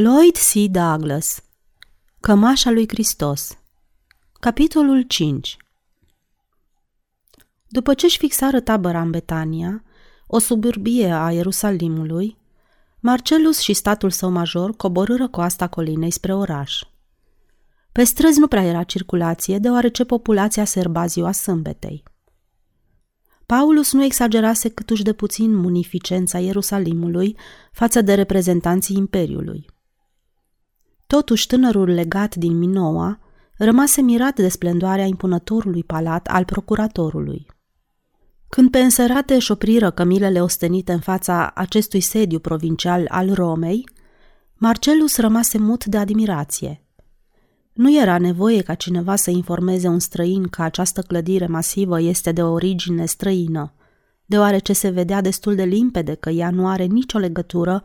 [0.00, 0.70] Lloyd C.
[0.70, 1.42] Douglas
[2.20, 3.58] Cămașa lui Hristos
[4.40, 5.56] Capitolul 5
[7.68, 9.84] După ce-și fixară tabăra în Betania,
[10.26, 12.36] o suburbie a Ierusalimului,
[13.00, 16.82] Marcelus și statul său major coborâră coasta colinei spre oraș.
[17.92, 22.02] Pe străzi nu prea era circulație, deoarece populația serba ziua sâmbetei.
[23.46, 27.36] Paulus nu exagerase câtuși de puțin munificența Ierusalimului
[27.72, 29.66] față de reprezentanții Imperiului–
[31.08, 33.18] Totuși, tânărul legat din Minoa
[33.56, 37.46] rămase mirat de splendoarea impunătorului palat al procuratorului.
[38.48, 43.88] Când pe înserate își opriră cămilele ostenite în fața acestui sediu provincial al Romei,
[44.54, 46.82] Marcelus rămase mut de admirație.
[47.72, 52.42] Nu era nevoie ca cineva să informeze un străin că această clădire masivă este de
[52.42, 53.72] origine străină,
[54.26, 57.82] deoarece se vedea destul de limpede că ea nu are nicio legătură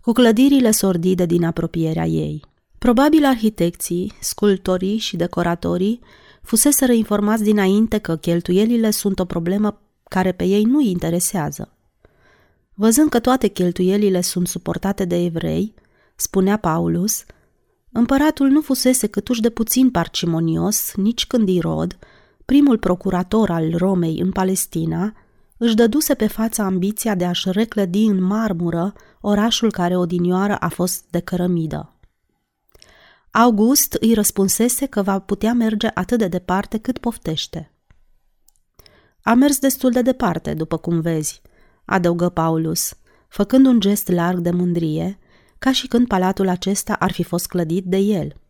[0.00, 2.50] cu clădirile sordide din apropierea ei.
[2.82, 6.00] Probabil arhitecții, sculptorii și decoratorii
[6.42, 11.72] fuseseră informați dinainte că cheltuielile sunt o problemă care pe ei nu îi interesează.
[12.74, 15.74] Văzând că toate cheltuielile sunt suportate de evrei,
[16.16, 17.24] spunea Paulus,
[17.92, 21.98] împăratul nu fusese câtuși de puțin parcimonios nici când Irod,
[22.44, 25.14] primul procurator al Romei în Palestina,
[25.56, 31.04] își dăduse pe fața ambiția de a-și reclădi în marmură orașul care odinioară a fost
[31.10, 31.91] de cărămidă.
[33.34, 37.72] August îi răspunsese că va putea merge atât de departe cât poftește.
[39.22, 41.42] A mers destul de departe, după cum vezi,
[41.84, 42.94] adăugă Paulus,
[43.28, 45.18] făcând un gest larg de mândrie,
[45.58, 48.40] ca și când palatul acesta ar fi fost clădit de el.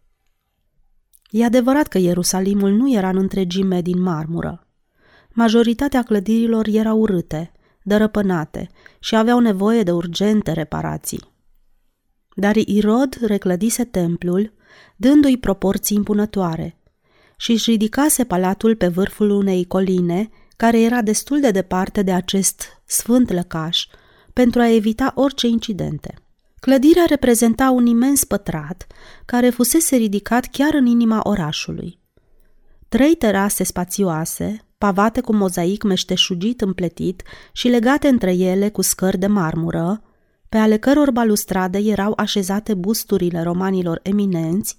[1.31, 4.67] E adevărat că Ierusalimul nu era în întregime din marmură.
[5.31, 7.53] Majoritatea clădirilor erau urâte,
[7.83, 8.69] dărăpânate
[9.01, 11.31] și aveau nevoie de urgente reparații.
[12.35, 14.61] Dar Irod reclădise templul
[14.97, 16.77] dându-i proporții impunătoare,
[17.37, 22.83] și își ridicase palatul pe vârful unei coline care era destul de departe de acest
[22.85, 23.87] sfânt lăcaș
[24.33, 26.15] pentru a evita orice incidente.
[26.61, 28.87] Clădirea reprezenta un imens pătrat
[29.25, 31.99] care fusese ridicat chiar în inima orașului.
[32.89, 37.23] Trei terase spațioase, pavate cu mozaic meșteșugit împletit
[37.53, 40.03] și legate între ele cu scări de marmură,
[40.53, 44.79] pe ale căror balustrade erau așezate busturile romanilor eminenți,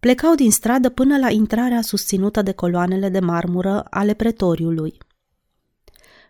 [0.00, 4.98] plecau din stradă până la intrarea susținută de coloanele de marmură ale pretoriului.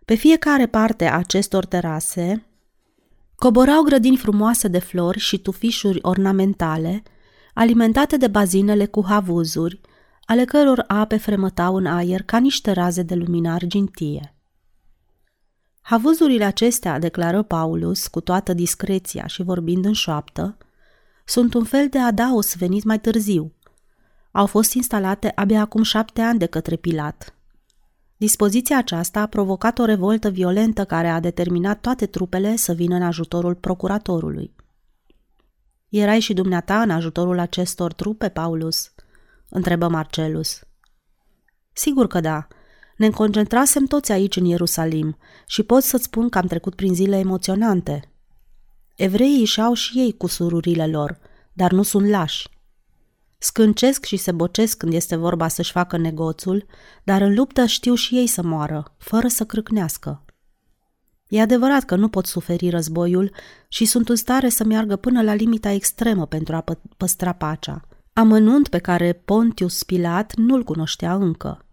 [0.05, 2.47] Pe fiecare parte a acestor terase
[3.35, 7.03] coborau grădini frumoase de flori și tufișuri ornamentale,
[7.55, 9.81] alimentate de bazinele cu havuzuri,
[10.27, 14.35] ale căror ape fremătau în aer ca niște raze de lumină argintie.
[15.81, 20.57] Havuzurile acestea, declară Paulus cu toată discreția și vorbind în șoaptă,
[21.25, 23.53] sunt un fel de adaos venit mai târziu.
[24.31, 27.35] Au fost instalate abia acum șapte ani de către Pilat.
[28.17, 33.03] Dispoziția aceasta a provocat o revoltă violentă care a determinat toate trupele să vină în
[33.03, 34.55] ajutorul procuratorului.
[35.89, 38.93] Erai și dumneata în ajutorul acestor trupe, Paulus?"
[39.49, 40.63] întrebă Marcelus.
[41.73, 42.47] Sigur că da,
[43.01, 45.17] ne concentrasem toți aici în Ierusalim
[45.47, 48.13] și pot să-ți spun că am trecut prin zile emoționante.
[48.97, 51.19] Evreii își au și ei cu sururile lor,
[51.53, 52.49] dar nu sunt lași.
[53.39, 56.67] Scâncesc și se bocesc când este vorba să-și facă negoțul,
[57.05, 60.25] dar în luptă știu și ei să moară, fără să crâcnească.
[61.29, 63.33] E adevărat că nu pot suferi războiul
[63.69, 66.65] și sunt în stare să meargă până la limita extremă pentru a
[66.97, 71.65] păstra pacea, amănunt pe care Pontius Pilat nu-l cunoștea încă.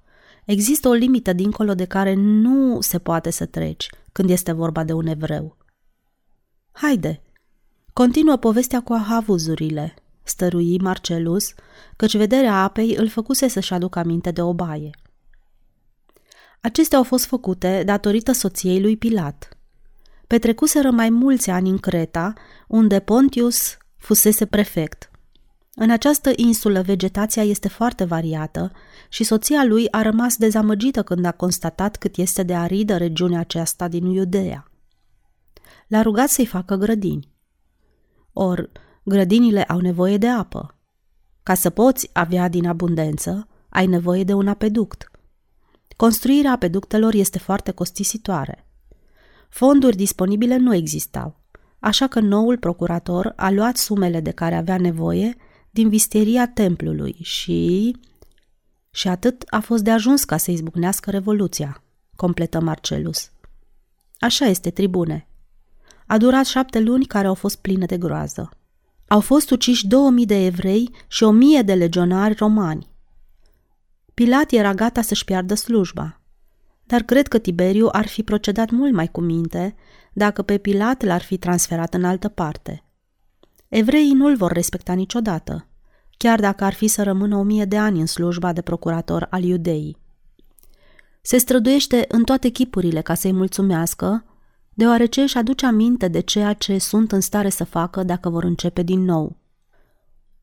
[0.47, 4.94] Există o limită dincolo de care nu se poate să treci când este vorba de
[4.94, 5.58] un evreu.
[6.72, 7.22] Haide,
[7.94, 9.94] continuă povestea cu ahavuzurile,
[10.24, 11.53] stărui Marcelus,
[11.96, 14.90] căci vederea apei îl făcuse să-și aducă aminte de o baie.
[16.62, 19.58] Acestea au fost făcute datorită soției lui Pilat.
[20.28, 22.34] Petrecuseră mai mulți ani în Creta,
[22.68, 25.11] unde Pontius fusese prefect.
[25.79, 28.72] În această insulă vegetația este foarte variată
[29.09, 33.88] și soția lui a rămas dezamăgită când a constatat cât este de aridă regiunea aceasta
[33.88, 34.72] din Iudea.
[35.88, 37.32] L-a rugat să-i facă grădini.
[38.34, 38.72] Or,
[39.03, 40.76] grădinile au nevoie de apă.
[41.44, 45.12] Ca să poți avea din abundență, ai nevoie de un apeduct.
[45.96, 48.68] Construirea apeductelor este foarte costisitoare.
[49.50, 51.40] Fonduri disponibile nu existau,
[51.80, 55.38] așa că noul procurator a luat sumele de care avea nevoie
[55.78, 57.96] din visteria templului și...
[58.91, 61.84] Și atât a fost de ajuns ca să izbucnească revoluția,
[62.16, 63.32] completă Marcelus.
[64.20, 65.28] Așa este, tribune.
[66.08, 68.50] A durat șapte luni care au fost pline de groază.
[69.08, 72.88] Au fost uciși 2000 de evrei și 1000 de legionari romani.
[74.14, 76.22] Pilat era gata să-și piardă slujba.
[76.84, 79.76] Dar cred că Tiberiu ar fi procedat mult mai cu minte
[80.14, 82.86] dacă pe Pilat l-ar fi transferat în altă parte.
[83.69, 85.67] Evreii nu-l vor respecta niciodată,
[86.17, 89.43] chiar dacă ar fi să rămână o mie de ani în slujba de procurator al
[89.43, 89.97] iudeii.
[91.22, 94.25] Se străduiește în toate chipurile ca să-i mulțumească,
[94.73, 98.81] deoarece își aduce aminte de ceea ce sunt în stare să facă dacă vor începe
[98.81, 99.37] din nou.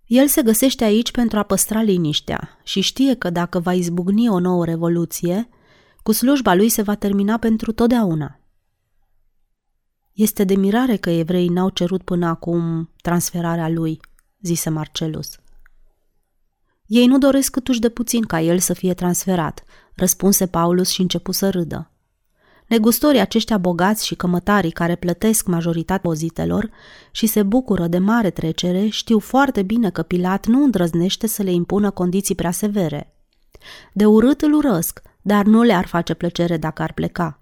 [0.06, 4.38] El se găsește aici pentru a păstra liniștea și știe că dacă va izbucni o
[4.38, 5.49] nouă revoluție,
[6.03, 8.41] cu slujba lui se va termina pentru totdeauna.
[10.15, 14.01] Este de mirare că evreii n-au cerut până acum transferarea lui,
[14.41, 15.29] zise Marcelus.
[16.87, 19.65] Ei nu doresc câtuși de puțin ca el să fie transferat,
[19.95, 21.91] răspunse Paulus și începu să râdă.
[22.67, 26.71] Negustorii aceștia bogați și cămătarii care plătesc majoritatea pozitelor
[27.11, 31.53] și se bucură de mare trecere știu foarte bine că Pilat nu îndrăznește să le
[31.53, 33.15] impună condiții prea severe.
[33.93, 37.39] De urât îl urăsc, dar nu le-ar face plăcere dacă ar pleca.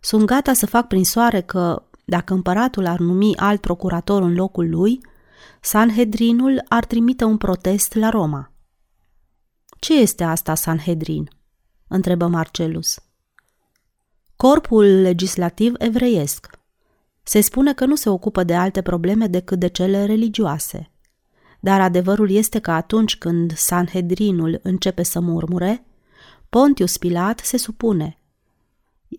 [0.00, 4.70] Sunt gata să fac prin soare că, dacă împăratul ar numi alt procurator în locul
[4.70, 5.00] lui,
[5.60, 8.52] Sanhedrinul ar trimite un protest la Roma.
[9.78, 11.28] Ce este asta, Sanhedrin?
[11.88, 12.98] întrebă Marcelus.
[14.36, 16.58] Corpul legislativ evreiesc.
[17.22, 20.90] Se spune că nu se ocupă de alte probleme decât de cele religioase.
[21.60, 25.86] Dar adevărul este că atunci când Sanhedrinul începe să murmure,
[26.48, 28.18] Pontius Pilat se supune.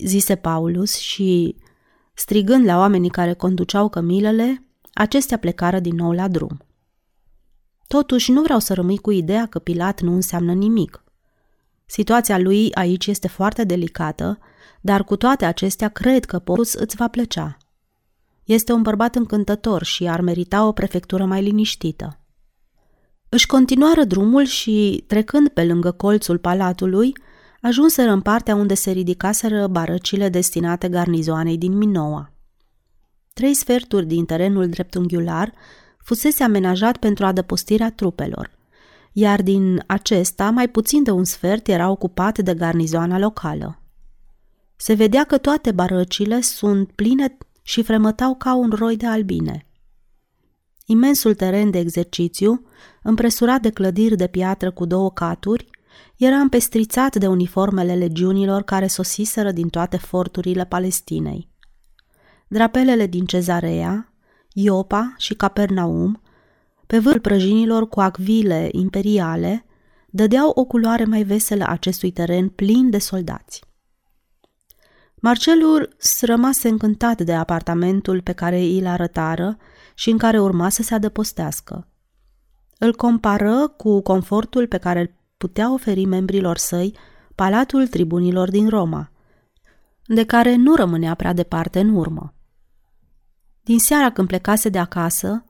[0.04, 1.56] Zise Paulus și,
[2.16, 4.64] strigând la oamenii care conduceau cămilele,
[4.94, 6.66] acestea plecară din nou la drum.
[7.88, 11.04] Totuși, nu vreau să rămâi cu ideea că Pilat nu înseamnă nimic.
[11.86, 14.40] Situația lui aici este foarte delicată,
[14.82, 17.58] dar cu toate acestea cred că Porus îți va plăcea.
[18.44, 22.20] Este un bărbat încântător și ar merita o prefectură mai liniștită.
[23.30, 27.18] Își continuară drumul și, trecând pe lângă colțul palatului,
[27.66, 32.32] ajunseră în partea unde se ridicaseră barăcile destinate garnizoanei din Minoa.
[33.34, 35.54] Trei sferturi din terenul dreptunghiular
[35.98, 38.52] fusese amenajat pentru adăpostirea trupelor,
[39.12, 43.82] iar din acesta mai puțin de un sfert era ocupat de garnizoana locală.
[44.76, 49.68] Se vedea că toate barăcile sunt pline și fremătau ca un roi de albine.
[50.86, 52.66] Imensul teren de exercițiu,
[53.04, 55.75] împresurat de clădiri de piatră cu două caturi,
[56.18, 61.50] era împestrițat de uniformele legiunilor care sosiseră din toate forturile Palestinei.
[62.48, 64.14] Drapelele din Cezarea,
[64.54, 66.22] Iopa și Capernaum,
[66.88, 69.66] pe vârful prăjinilor cu acvile imperiale,
[70.08, 73.64] dădeau o culoare mai veselă acestui teren plin de soldați.
[75.16, 79.58] Marcelul rămase încântat de apartamentul pe care îl arătară
[79.96, 81.88] și în care urma să se adăpostească.
[82.78, 86.98] Îl compară cu confortul pe care îl putea oferi membrilor săi
[87.36, 89.12] Palatul Tribunilor din Roma,
[90.06, 92.34] de care nu rămânea prea departe în urmă.
[93.64, 95.46] Din seara când plecase de acasă,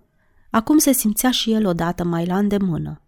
[0.50, 3.02] acum se simțea și el odată mai la îndemână.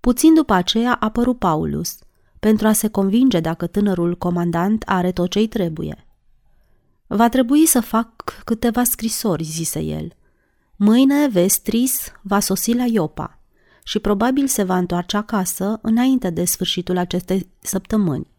[0.00, 1.98] Puțin după aceea apăru Paulus,
[2.40, 6.06] pentru a se convinge dacă tânărul comandant are tot ce-i trebuie.
[7.06, 10.12] Va trebui să fac câteva scrisori, zise el.
[10.76, 13.41] Mâine Vestris va sosi la Iopa
[13.82, 18.30] și probabil se va întoarce acasă înainte de sfârșitul acestei săptămâni.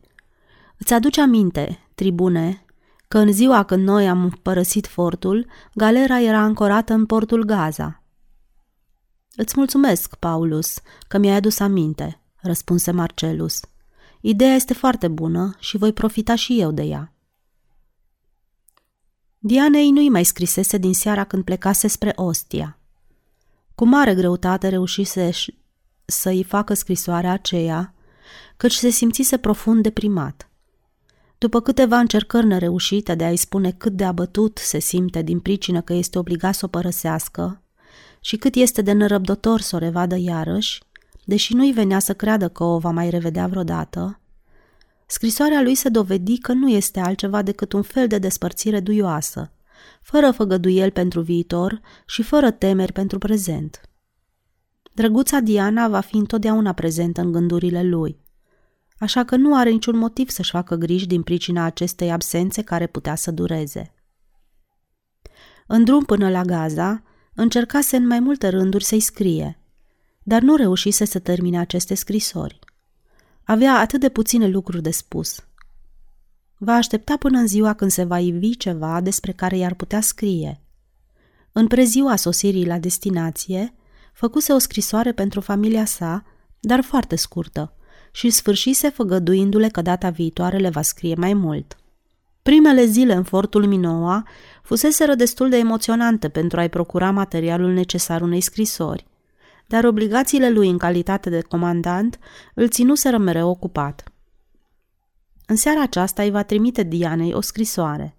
[0.77, 2.65] Îți aduce aminte, tribune,
[3.07, 8.03] că în ziua când noi am părăsit fortul, galera era ancorată în portul Gaza.
[9.35, 13.59] Îți mulțumesc, Paulus, că mi-ai adus aminte, răspunse Marcelus.
[14.21, 17.13] Ideea este foarte bună și voi profita și eu de ea.
[19.37, 22.79] Dianei nu-i mai scrisese din seara când plecase spre Ostia.
[23.75, 25.29] Cu mare greutate reușise
[26.05, 27.93] să-i facă scrisoarea aceea,
[28.57, 30.47] căci se simțise profund deprimat.
[31.37, 35.93] După câteva încercări nereușite de a-i spune cât de abătut se simte din pricină că
[35.93, 37.61] este obligat să o părăsească
[38.21, 40.83] și cât este de nerăbdător să o revadă iarăși,
[41.25, 44.19] deși nu-i venea să creadă că o va mai revedea vreodată,
[45.05, 49.51] scrisoarea lui se dovedi că nu este altceva decât un fel de despărțire duioasă,
[50.03, 53.81] fără făgăduiel pentru viitor și fără temeri pentru prezent.
[54.93, 58.19] Drăguța Diana va fi întotdeauna prezentă în gândurile lui,
[58.97, 63.15] așa că nu are niciun motiv să-și facă griji din pricina acestei absențe care putea
[63.15, 63.93] să dureze.
[65.67, 69.59] În drum până la Gaza, încercase în mai multe rânduri să-i scrie,
[70.23, 72.59] dar nu reușise să termine aceste scrisori.
[73.43, 75.43] Avea atât de puține lucruri de spus.
[76.57, 80.61] Va aștepta până în ziua când se va ivi ceva despre care i-ar putea scrie.
[81.51, 83.73] În preziua sosirii la destinație,
[84.13, 86.23] făcuse o scrisoare pentru familia sa,
[86.59, 87.73] dar foarte scurtă,
[88.11, 91.77] și sfârșise făgăduindu-le că data viitoare le va scrie mai mult.
[92.43, 94.27] Primele zile în fortul Minoa
[94.63, 99.07] fuseseră destul de emoționante pentru a-i procura materialul necesar unei scrisori,
[99.65, 102.19] dar obligațiile lui în calitate de comandant
[102.53, 104.12] îl ținuseră mereu ocupat.
[105.45, 108.17] În seara aceasta îi va trimite Dianei o scrisoare.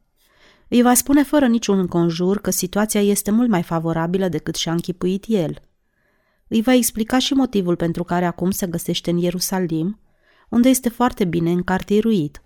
[0.68, 5.24] Îi va spune fără niciun înconjur că situația este mult mai favorabilă decât și-a închipuit
[5.28, 5.62] el.
[6.48, 10.00] Îi va explica și motivul pentru care acum se găsește în Ierusalim,
[10.48, 12.42] unde este foarte bine încartiruit.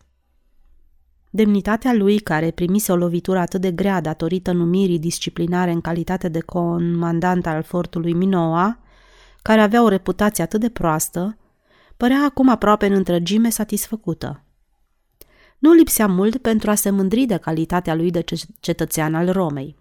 [1.31, 6.41] Demnitatea lui, care primise o lovitură atât de grea datorită numirii disciplinare în calitate de
[6.41, 8.79] comandant al fortului Minoa,
[9.43, 11.39] care avea o reputație atât de proastă,
[11.97, 14.43] părea acum aproape în întregime satisfăcută.
[15.59, 18.25] Nu lipsea mult pentru a se mândri de calitatea lui de
[18.61, 19.77] cetățean al Romei.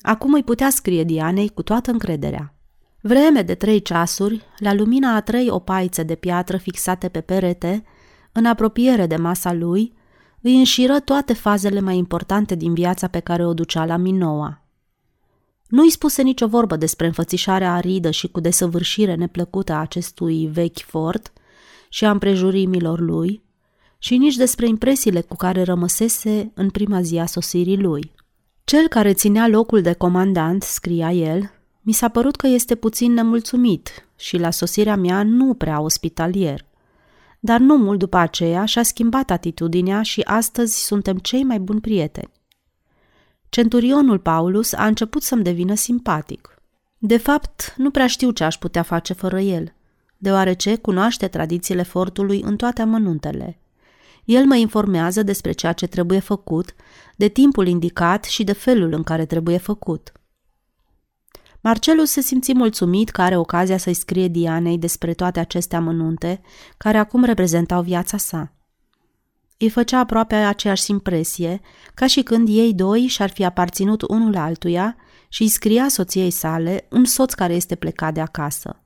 [0.00, 2.54] Acum îi putea scrie Dianei cu toată încrederea.
[3.00, 7.84] Vreme de trei ceasuri, la lumina a trei opaițe de piatră fixate pe perete,
[8.32, 9.92] în apropiere de masa lui,
[10.40, 14.64] îi înșiră toate fazele mai importante din viața pe care o ducea la Minoa.
[15.68, 20.78] Nu îi spuse nicio vorbă despre înfățișarea aridă și cu desăvârșire neplăcută a acestui vechi
[20.78, 21.32] fort
[21.88, 23.42] și a împrejurimilor lui,
[24.02, 28.12] și nici despre impresiile cu care rămăsese în prima zi a sosirii lui.
[28.64, 34.08] Cel care ținea locul de comandant, scria el, mi s-a părut că este puțin nemulțumit
[34.16, 36.64] și la sosirea mea nu prea ospitalier.
[37.40, 42.30] Dar nu mult după aceea și-a schimbat atitudinea și astăzi suntem cei mai buni prieteni.
[43.48, 46.54] Centurionul Paulus a început să-mi devină simpatic.
[46.98, 49.74] De fapt, nu prea știu ce aș putea face fără el,
[50.16, 53.58] deoarece cunoaște tradițiile fortului în toate amănuntele.
[54.30, 56.74] El mă informează despre ceea ce trebuie făcut,
[57.16, 60.12] de timpul indicat și de felul în care trebuie făcut.
[61.60, 66.40] Marcelus se simți mulțumit că are ocazia să-i scrie Dianei despre toate aceste amănunte,
[66.76, 68.52] care acum reprezentau viața sa.
[69.58, 71.60] Îi făcea aproape aceeași impresie,
[71.94, 74.96] ca și când ei doi și-ar fi aparținut unul altuia
[75.28, 78.84] și îi scria soției sale un soț care este plecat de acasă.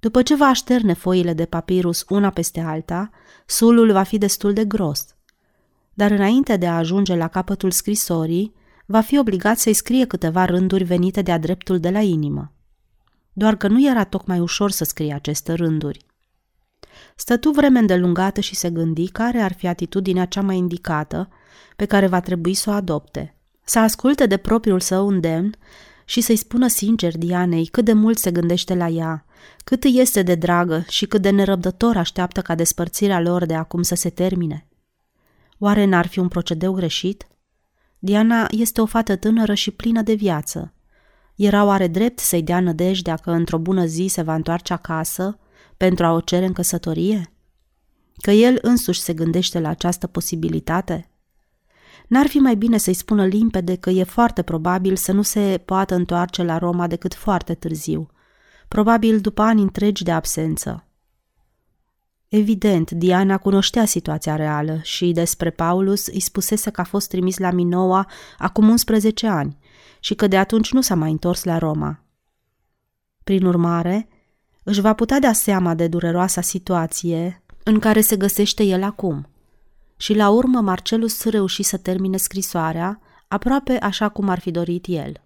[0.00, 3.10] După ce va așterne foile de papirus una peste alta,
[3.46, 5.06] sulul va fi destul de gros.
[5.94, 8.54] Dar înainte de a ajunge la capătul scrisorii,
[8.86, 12.52] va fi obligat să-i scrie câteva rânduri venite de-a dreptul de la inimă.
[13.32, 16.06] Doar că nu era tocmai ușor să scrie aceste rânduri.
[17.16, 21.28] Stătu vreme îndelungată și se gândi care ar fi atitudinea cea mai indicată
[21.76, 23.36] pe care va trebui să o adopte.
[23.64, 25.54] Să asculte de propriul său îndemn
[26.04, 29.25] și să-i spună sincer Dianei cât de mult se gândește la ea,
[29.64, 33.82] cât îi este de dragă și cât de nerăbdător așteaptă ca despărțirea lor de acum
[33.82, 34.66] să se termine.
[35.58, 37.26] Oare n-ar fi un procedeu greșit?
[37.98, 40.72] Diana este o fată tânără și plină de viață.
[41.34, 45.38] Era oare drept să-i dea nădejdea că într-o bună zi se va întoarce acasă
[45.76, 47.32] pentru a o cere în căsătorie?
[48.16, 51.10] Că el însuși se gândește la această posibilitate?
[52.08, 55.94] N-ar fi mai bine să-i spună limpede că e foarte probabil să nu se poată
[55.94, 58.10] întoarce la Roma decât foarte târziu,
[58.68, 60.86] probabil după ani întregi de absență.
[62.28, 67.50] Evident, Diana cunoștea situația reală și despre Paulus îi spusese că a fost trimis la
[67.50, 69.56] Minoa acum 11 ani
[70.00, 72.04] și că de atunci nu s-a mai întors la Roma.
[73.24, 74.08] Prin urmare,
[74.62, 79.28] își va putea da seama de dureroasa situație în care se găsește el acum.
[79.96, 85.25] Și la urmă Marcelus reuși să termine scrisoarea, aproape așa cum ar fi dorit el.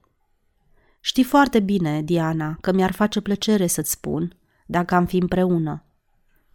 [1.01, 5.85] Știi foarte bine, Diana, că mi-ar face plăcere să-ți spun, dacă am fi împreună.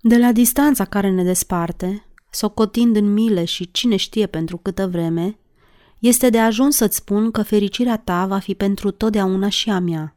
[0.02, 5.38] De la distanța care ne desparte, socotind în mile și cine știe pentru câtă vreme,
[6.00, 10.16] este de ajuns să-ți spun că fericirea ta va fi pentru totdeauna și a mea.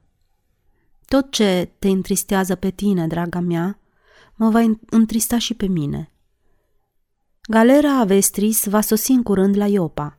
[1.07, 3.79] Tot ce te întristează pe tine, draga mea,
[4.35, 6.13] mă va întrista și pe mine.
[7.43, 10.19] Galera Avestris va sosi în curând la Iopa.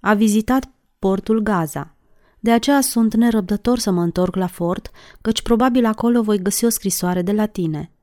[0.00, 1.94] A vizitat portul Gaza.
[2.40, 4.90] De aceea sunt nerăbdător să mă întorc la fort,
[5.20, 7.90] căci probabil acolo voi găsi o scrisoare de la tine–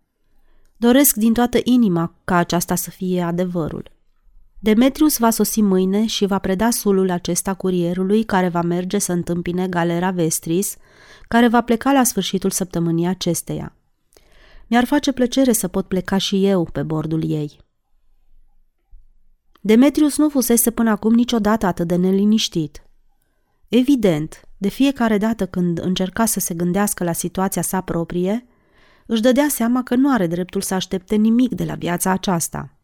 [0.78, 3.92] Doresc din toată inima ca aceasta să fie adevărul.
[4.60, 9.68] Demetrius va sosi mâine și va preda sulul acesta curierului care va merge să întâmpine
[9.68, 10.76] galera Vestris,
[11.28, 13.76] care va pleca la sfârșitul săptămânii acesteia.
[14.68, 17.60] Mi-ar face plăcere să pot pleca și eu pe bordul ei.
[19.62, 22.85] Demetrius nu fusese până acum niciodată atât de neliniștit.
[23.78, 28.46] Evident, de fiecare dată când încerca să se gândească la situația sa proprie,
[29.06, 32.78] își dădea seama că nu are dreptul să aștepte nimic de la viața aceasta.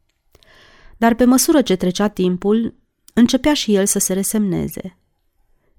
[0.98, 2.76] Dar pe măsură ce trecea timpul,
[3.14, 4.98] începea și el să se resemneze.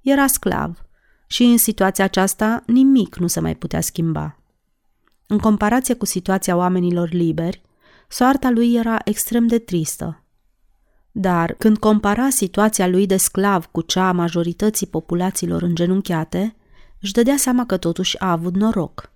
[0.00, 0.86] Era sclav
[1.26, 4.38] și în situația aceasta nimic nu se mai putea schimba.
[5.26, 7.62] În comparație cu situația oamenilor liberi,
[8.08, 10.21] soarta lui era extrem de tristă.
[11.12, 16.56] Dar când compara situația lui de sclav cu cea a majorității populațiilor îngenunchiate,
[17.00, 19.12] își dădea seama că totuși a avut noroc.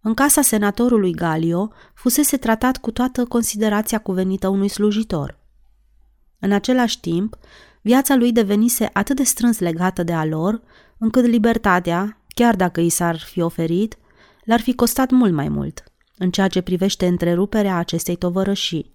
[0.00, 5.38] În casa senatorului Galio fusese tratat cu toată considerația cuvenită unui slujitor.
[6.38, 7.38] În același timp,
[7.82, 10.60] viața lui devenise atât de strâns legată de a lor,
[10.98, 13.98] încât libertatea, chiar dacă i s-ar fi oferit,
[14.44, 15.84] l-ar fi costat mult mai mult,
[16.18, 18.94] în ceea ce privește întreruperea acestei tovărășii,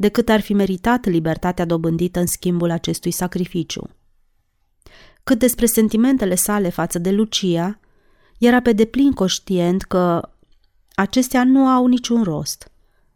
[0.00, 3.90] decât ar fi meritat libertatea dobândită în schimbul acestui sacrificiu.
[5.24, 7.80] Cât despre sentimentele sale față de Lucia,
[8.38, 10.28] era pe deplin conștient că
[10.94, 12.70] acestea nu au niciun rost.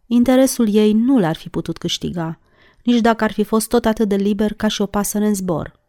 [0.06, 2.38] Interesul ei nu l-ar fi putut câștiga,
[2.84, 5.80] nici dacă ar fi fost tot atât de liber ca și o pasăre în zbor.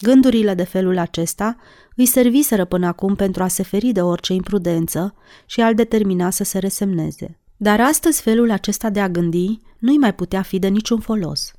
[0.00, 1.56] Gândurile de felul acesta
[1.94, 5.14] îi serviseră până acum pentru a se feri de orice imprudență
[5.46, 7.38] și a-l determina să se resemneze.
[7.56, 11.52] Dar astăzi felul acesta de a gândi nu-i mai putea fi de niciun folos.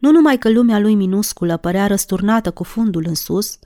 [0.00, 3.58] Nu numai că lumea lui minusculă părea răsturnată cu fundul în sus,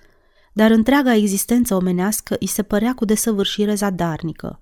[0.52, 4.60] dar întreaga existență omenească îi se părea cu desăvârșire zadarnică,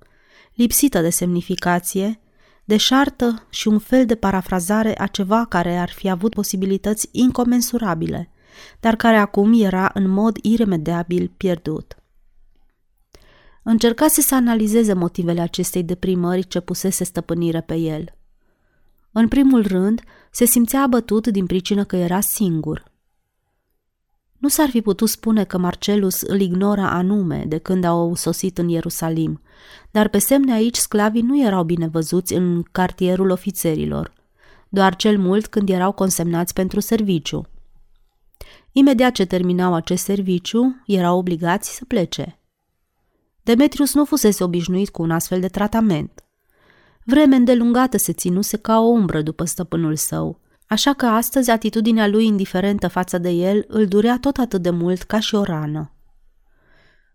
[0.54, 2.20] lipsită de semnificație,
[2.64, 8.30] deșartă și un fel de parafrazare a ceva care ar fi avut posibilități incomensurabile,
[8.80, 11.96] dar care acum era în mod iremediabil pierdut.
[13.62, 18.17] Încercase să analizeze motivele acestei deprimări ce pusese stăpânire pe el.
[19.12, 20.00] În primul rând,
[20.30, 22.84] se simțea abătut din pricină că era singur.
[24.38, 28.68] Nu s-ar fi putut spune că Marcelus îl ignora anume de când au sosit în
[28.68, 29.40] Ierusalim,
[29.90, 34.12] dar pe semne aici sclavii nu erau bine văzuți în cartierul ofițerilor,
[34.68, 37.46] doar cel mult când erau consemnați pentru serviciu.
[38.72, 42.38] Imediat ce terminau acest serviciu, erau obligați să plece.
[43.42, 46.27] Demetrius nu fusese obișnuit cu un astfel de tratament.
[47.10, 52.26] Vreme îndelungată se ținuse ca o umbră după stăpânul său, așa că astăzi atitudinea lui
[52.26, 55.92] indiferentă față de el îl durea tot atât de mult ca și o rană.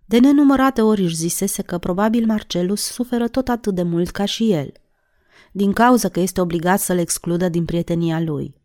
[0.06, 4.52] De nenumărate ori își zisese că probabil Marcelus suferă tot atât de mult ca și
[4.52, 4.72] el,
[5.52, 8.56] din cauza că este obligat să-l excludă din prietenia lui.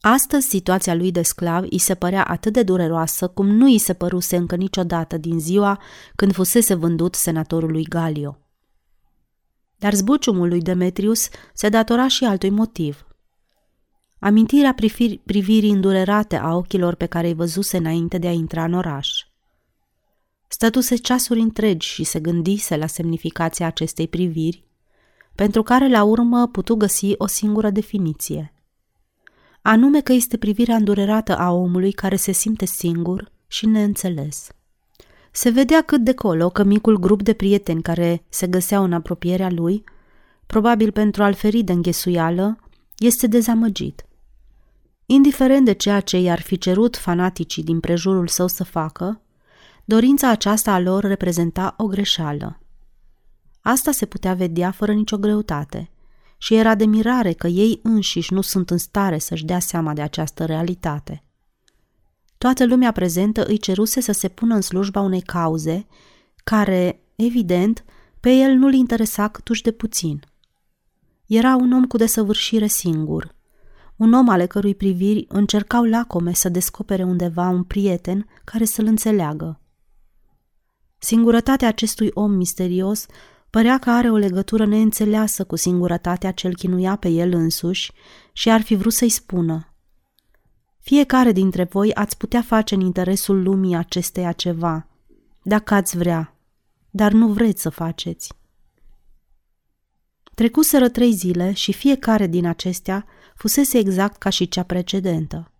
[0.00, 3.92] Astăzi situația lui de sclav îi se părea atât de dureroasă cum nu îi se
[3.92, 5.80] păruse încă niciodată din ziua
[6.14, 8.38] când fusese vândut senatorului Galio.
[9.84, 13.06] Dar zbuciumul lui Demetrius se datora și altui motiv.
[14.18, 14.74] Amintirea
[15.24, 19.08] privirii îndurerate a ochilor pe care îi văzuse înainte de a intra în oraș.
[20.48, 24.64] Stătuse ceasuri întregi și se gândise la semnificația acestei priviri,
[25.34, 28.52] pentru care la urmă putu găsi o singură definiție–
[29.62, 34.48] anume că este privirea îndurerată a omului care se simte singur și neînțeles.
[35.36, 39.50] Se vedea cât de colo că micul grup de prieteni care se găseau în apropierea
[39.50, 39.84] lui,
[40.46, 42.58] probabil pentru a-l feri de înghesuială,
[42.98, 44.06] este dezamăgit.
[45.06, 49.20] Indiferent de ceea ce i-ar fi cerut fanaticii din prejurul său să facă,
[49.84, 52.60] dorința aceasta a lor reprezenta o greșeală.
[53.60, 55.90] Asta se putea vedea fără nicio greutate
[56.38, 60.02] și era de mirare că ei înșiși nu sunt în stare să-și dea seama de
[60.02, 61.23] această realitate.
[62.44, 65.86] Toată lumea prezentă îi ceruse să se pună în slujba unei cauze
[66.44, 67.84] care, evident,
[68.20, 70.24] pe el nu-l interesa câtuși de puțin.
[71.26, 73.34] Era un om cu desăvârșire singur,
[73.96, 79.60] un om ale cărui priviri încercau lacome să descopere undeva un prieten care să-l înțeleagă.
[80.98, 83.06] Singurătatea acestui om misterios
[83.50, 87.92] Părea că are o legătură neînțeleasă cu singurătatea ce îl chinuia pe el însuși
[88.32, 89.73] și ar fi vrut să-i spună.
[90.84, 94.86] Fiecare dintre voi ați putea face în interesul lumii acesteia ceva,
[95.42, 96.36] dacă ați vrea,
[96.90, 98.32] dar nu vreți să faceți.
[100.34, 105.50] Trecuseră trei zile și fiecare din acestea fusese exact ca și cea precedentă.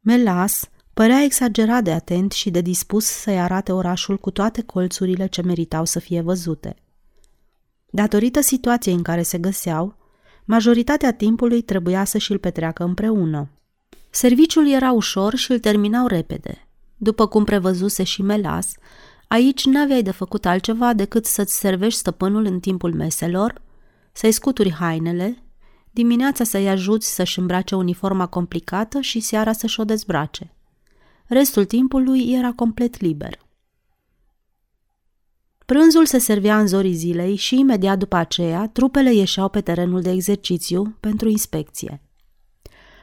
[0.00, 5.42] Melas Părea exagerat de atent și de dispus să-i arate orașul cu toate colțurile ce
[5.42, 6.76] meritau să fie văzute.
[7.90, 9.99] Datorită situației în care se găseau,
[10.44, 13.48] majoritatea timpului trebuia să și-l petreacă împreună.
[14.10, 16.68] Serviciul era ușor și îl terminau repede.
[16.96, 18.72] După cum prevăzuse și Melas,
[19.28, 23.62] aici n-aveai de făcut altceva decât să-ți servești stăpânul în timpul meselor,
[24.12, 25.42] să-i scuturi hainele,
[25.90, 30.54] dimineața să-i ajuți să-și îmbrace uniforma complicată și seara să-și o dezbrace.
[31.26, 33.38] Restul timpului era complet liber.
[35.70, 40.10] Prânzul se servea în zorii zilei și imediat după aceea trupele ieșeau pe terenul de
[40.10, 42.02] exercițiu pentru inspecție.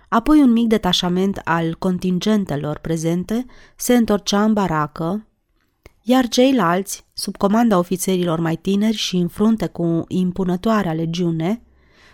[0.09, 5.27] Apoi un mic detașament al contingentelor prezente se întorcea în baracă,
[6.01, 11.61] iar ceilalți, sub comanda ofițerilor mai tineri și în frunte cu impunătoarea legiune,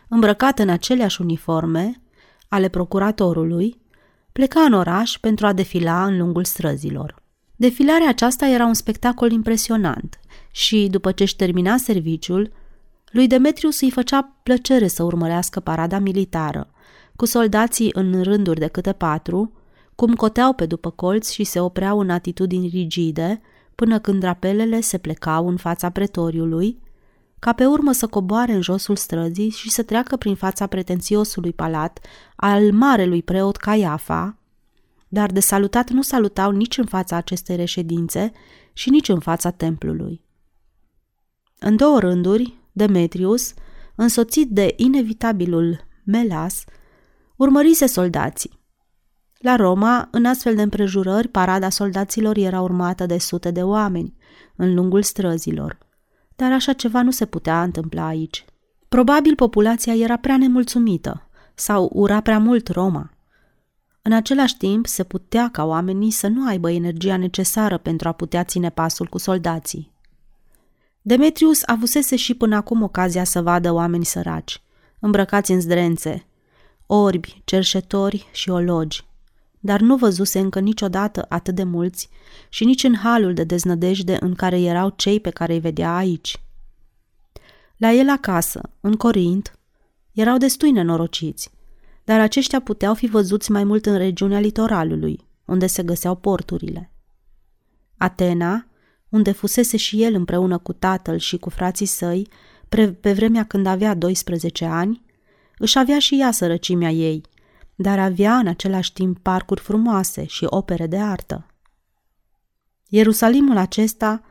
[0.08, 2.02] îmbrăcat în aceleași uniforme
[2.48, 3.82] ale procuratorului,
[4.32, 7.22] pleca în oraș pentru a defila în lungul străzilor.
[7.56, 10.18] Defilarea aceasta era un spectacol impresionant
[10.56, 12.52] și, după ce își termina serviciul,
[13.12, 16.70] lui Demetrius îi făcea plăcere să urmărească parada militară,
[17.16, 19.52] cu soldații în rânduri de câte patru,
[19.96, 23.42] cum coteau pe după colți și se opreau în atitudini rigide,
[23.76, 26.82] până când drapelele se plecau în fața pretoriului,
[27.40, 32.00] ca pe urmă să coboare în josul străzii și să treacă prin fața pretențiosului palat
[32.36, 34.38] al marelui preot Caiafa,
[35.08, 38.32] dar de salutat nu salutau nici în fața acestei reședințe
[38.74, 40.23] și nici în fața templului.
[41.66, 43.54] În două rânduri, Demetrius,
[43.96, 46.64] însoțit de inevitabilul Melas,
[47.36, 48.60] urmărise soldații.
[49.38, 54.16] La Roma, în astfel de împrejurări, parada soldaților era urmată de sute de oameni,
[54.56, 55.78] în lungul străzilor.
[56.36, 58.46] Dar așa ceva nu se putea întâmpla aici.
[58.90, 63.10] Probabil populația era prea nemulțumită sau ura prea mult Roma.
[64.02, 68.44] În același timp, se putea ca oamenii să nu aibă energia necesară pentru a putea
[68.44, 69.93] ține pasul cu soldații.
[71.06, 74.62] Demetrius avusese și până acum ocazia să vadă oameni săraci,
[75.00, 76.26] îmbrăcați în zdrențe,
[76.86, 79.06] orbi, cerșetori și ologi,
[79.60, 82.10] dar nu văzuse încă niciodată atât de mulți
[82.50, 86.44] și nici în halul de deznădejde în care erau cei pe care îi vedea aici.
[87.78, 89.60] La el acasă, în Corint,
[90.12, 91.52] erau destui nenorociți,
[92.04, 96.92] dar aceștia puteau fi văzuți mai mult în regiunea litoralului, unde se găseau porturile.
[97.98, 98.68] Atena,
[99.14, 102.28] unde fusese și el împreună cu tatăl și cu frații săi,
[103.00, 105.02] pe vremea când avea 12 ani,
[105.58, 107.22] își avea și ea sărăcimea ei,
[107.76, 111.46] dar avea în același timp parcuri frumoase și opere de artă.
[112.88, 114.22] Ierusalimul acesta,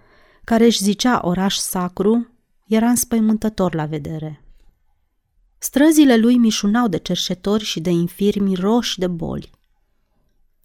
[0.44, 2.28] care își zicea oraș sacru,
[2.66, 4.44] era înspăimântător la vedere.
[5.58, 9.50] Străzile lui mișunau de cerșetori și de infirmi roși de boli.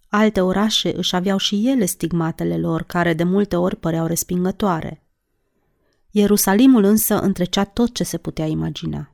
[0.08, 5.02] Alte orașe își aveau și ele stigmatele lor, care de multe ori păreau respingătoare.
[6.10, 9.12] Ierusalimul însă întrecea tot ce se putea imagina.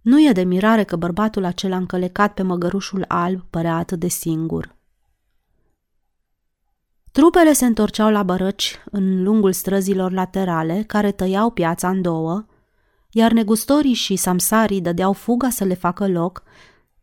[0.00, 4.76] Nu e de mirare că bărbatul acela încălecat pe măgărușul alb părea atât de singur.
[7.12, 12.46] Trupele se întorceau la bărăci în lungul străzilor laterale, care tăiau piața în două,
[13.10, 16.42] iar negustorii și samsarii dădeau fuga să le facă loc,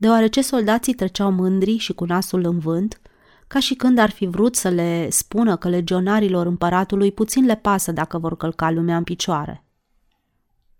[0.05, 3.01] deoarece soldații treceau mândri și cu nasul în vânt,
[3.47, 7.91] ca și când ar fi vrut să le spună că legionarilor împăratului puțin le pasă
[7.91, 9.63] dacă vor călca lumea în picioare.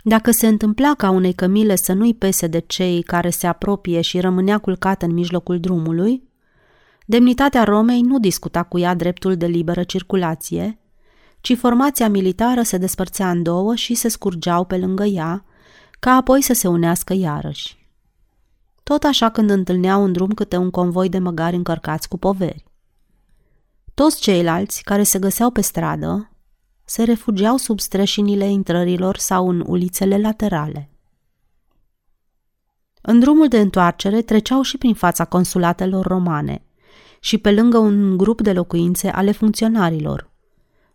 [0.04, 4.20] Dacă se întâmpla ca unei cămile să nu-i pese de cei care se apropie și
[4.20, 6.24] rămânea culcată în mijlocul drumului,
[7.06, 10.80] demnitatea Romei nu discuta cu ea dreptul de liberă circulație,
[11.42, 15.46] ci formația militară se despărțea în două și se scurgeau pe lângă ea,
[16.00, 17.84] ca apoi să se unească iarăși.
[18.86, 22.66] Tot așa când întâlneau în drum câte un convoi de măgari încărcați cu poveri.
[23.94, 26.30] Toți ceilalți care se găseau pe stradă
[26.84, 30.90] se refugiau sub streșinile intrărilor sau în ulițele laterale.
[33.02, 36.66] În drumul de întoarcere treceau și prin fața consulatelor romane
[37.20, 40.32] și pe lângă un grup de locuințe ale funcționarilor,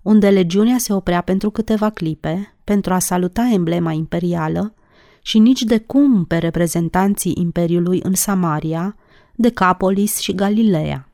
[0.02, 4.74] unde legiunea se oprea pentru câteva clipe pentru a saluta emblema imperială
[5.22, 8.96] și nici de cum pe reprezentanții Imperiului în Samaria,
[9.34, 11.08] Decapolis și Galileea.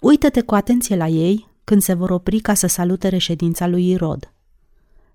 [0.00, 4.32] Uită-te cu atenție la ei când se vor opri ca să salute reședința lui Irod.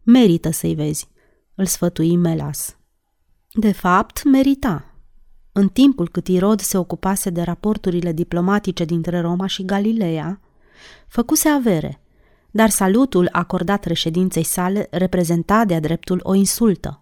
[0.03, 1.07] Merită să-i vezi,
[1.55, 2.77] îl sfătui Melas.
[3.53, 4.93] De fapt, merita.
[5.51, 10.41] În timpul cât Irod se ocupase de raporturile diplomatice dintre Roma și Galileea,
[11.07, 12.01] făcuse avere,
[12.51, 17.01] dar salutul acordat reședinței sale reprezenta de-a dreptul o insultă.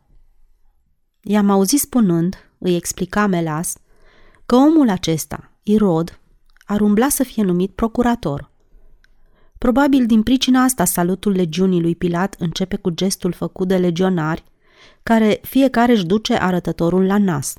[1.28, 3.78] I-am auzit spunând, îi explica Melas,
[4.46, 6.20] că omul acesta, Irod,
[6.66, 8.50] ar umbla să fie numit procurator–
[9.58, 14.44] Probabil din pricina asta salutul legiunii lui Pilat începe cu gestul făcut de legionari,
[15.04, 17.56] care fiecare își duce arătătorul la nas.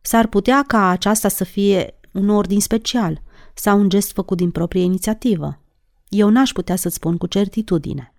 [0.00, 3.22] S-ar putea ca aceasta să fie un ordin special
[3.54, 5.60] sau un gest făcut din proprie inițiativă.
[6.08, 8.14] Eu n-aș putea să-ți spun cu certitudine.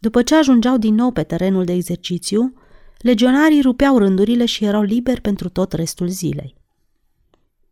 [0.00, 2.54] După ce ajungeau din nou pe terenul de exercițiu,
[2.98, 6.54] legionarii rupeau rândurile și erau liberi pentru tot restul zilei.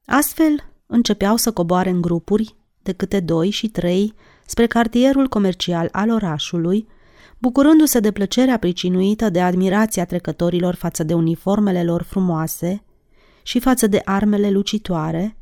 [0.07, 4.15] Astfel, începeau să coboare în grupuri de câte doi și trei
[4.47, 6.87] spre cartierul comercial al orașului,
[7.39, 12.83] bucurându-se de plăcerea pricinuită de admirația trecătorilor față de uniformele lor frumoase
[13.43, 15.37] și față de armele lucitoare,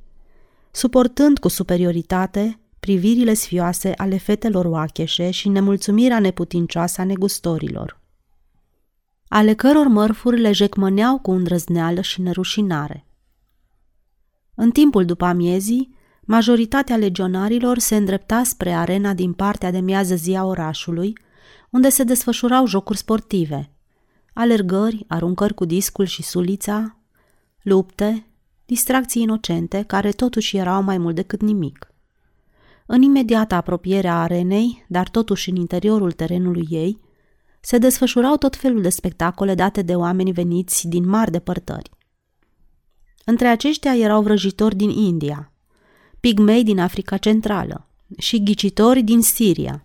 [0.70, 8.01] suportând cu superioritate privirile sfioase ale fetelor oacheșe și nemulțumirea neputincioasă a negustorilor,
[9.29, 13.07] ale căror mărfuri le jecmăneau cu îndrăzneală și nerușinare.
[14.55, 20.35] În timpul după amiezii, majoritatea legionarilor se îndrepta spre arena din partea de miază zi
[20.35, 21.18] a orașului,
[21.70, 23.70] unde se desfășurau jocuri sportive,
[24.35, 26.99] alergări, aruncări cu discul și sulița,
[27.62, 28.27] lupte,
[28.66, 31.88] distracții inocente, care totuși erau mai mult decât nimic.
[32.87, 37.01] În imediată apropiere a arenei, dar totuși în interiorul terenului ei,
[37.61, 41.90] se desfășurau tot felul de spectacole date de oameni veniți din mari depărtări.
[43.25, 45.53] Între aceștia erau vrăjitori din India,
[46.20, 49.85] pigmei din Africa Centrală și ghicitori din Siria.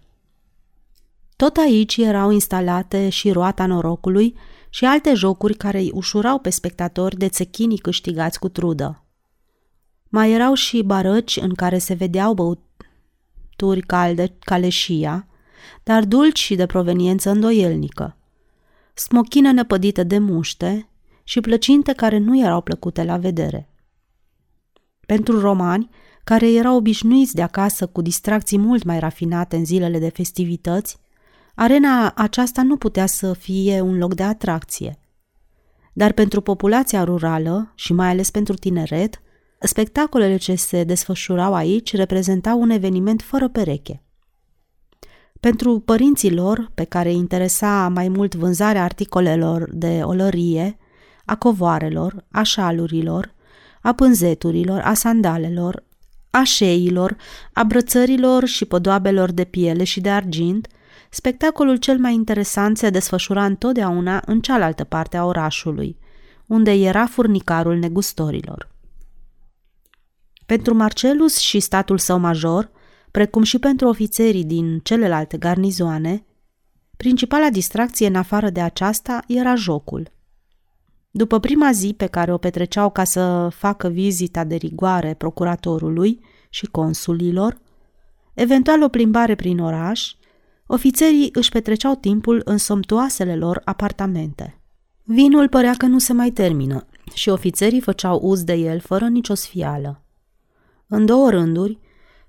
[1.36, 4.36] Tot aici erau instalate și roata norocului
[4.70, 9.04] și alte jocuri care îi ușurau pe spectatori de țechinii câștigați cu trudă.
[10.10, 12.34] Mai erau și barăci în care se vedeau
[13.60, 15.28] băuturi calde, caleșia,
[15.84, 18.17] dar dulci și de proveniență îndoielnică.
[18.93, 20.89] Smochină năpădită de muște
[21.24, 23.69] și plăcinte care nu erau plăcute la vedere.
[25.06, 25.89] Pentru romani,
[26.24, 30.98] care erau obișnuiți de acasă cu distracții mult mai rafinate în zilele de festivități,
[31.56, 35.00] arena aceasta nu putea să fie un loc de atracție.
[35.93, 39.22] Dar pentru populația rurală și mai ales pentru tineret,
[39.60, 44.04] spectacolele ce se desfășurau aici reprezentau un eveniment fără pereche.
[45.39, 50.78] Pentru părinții lor, pe care îi interesa mai mult vânzarea articolelor de olărie,
[51.26, 53.34] a covoarelor, a șalurilor,
[53.82, 55.84] a pânzeturilor, a sandalelor,
[56.30, 57.15] a șeilor,
[57.54, 60.67] a brățărilor și podoabelor de piele și de argint,
[61.10, 65.98] spectacolul cel mai interesant se desfășura întotdeauna în cealaltă parte a orașului,
[66.48, 68.69] unde era furnicarul negustorilor.
[70.50, 72.72] Pentru Marcelus și statul său major,
[73.12, 76.26] precum și pentru ofițerii din celelalte garnizoane,
[76.98, 80.12] principala distracție în afară de aceasta era jocul.
[81.12, 86.66] După prima zi pe care o petreceau ca să facă vizita de rigoare procuratorului și
[86.66, 87.58] consulilor,
[88.34, 90.14] eventual o plimbare prin oraș,
[90.68, 94.62] ofițerii își petreceau timpul în somtoasele lor apartamente.
[95.04, 99.34] Vinul părea că nu se mai termină și ofițerii făceau uz de el fără nicio
[99.34, 100.04] sfială.
[100.91, 101.80] În două rânduri,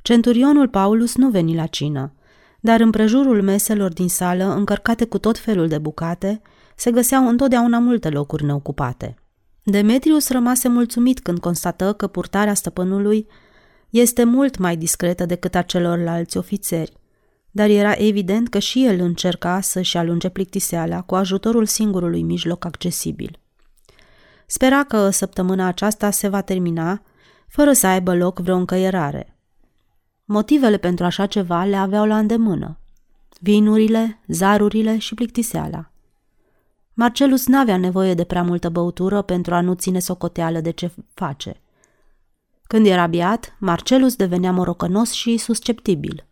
[0.02, 2.12] centurionul Paulus nu veni la cină,
[2.60, 6.40] dar în prejurul meselor din sală, încărcate cu tot felul de bucate,
[6.76, 9.14] se găseau întotdeauna multe locuri neocupate.
[9.62, 13.26] Demetrius rămase mulțumit când constată că purtarea stăpânului
[13.90, 16.92] este mult mai discretă decât a celorlalți ofițeri,
[17.50, 23.38] dar era evident că și el încerca să-și alunge plictiseala cu ajutorul singurului mijloc accesibil.
[24.46, 27.02] Spera că săptămâna aceasta se va termina
[27.50, 29.38] fără să aibă loc vreo încăierare.
[30.24, 32.78] Motivele pentru așa ceva le aveau la îndemână.
[33.40, 35.90] Vinurile, zarurile și plictiseala.
[36.94, 41.60] Marcelus n-avea nevoie de prea multă băutură pentru a nu ține socoteală de ce face.
[42.62, 46.26] Când era biat, Marcelus devenea morocănos și susceptibil.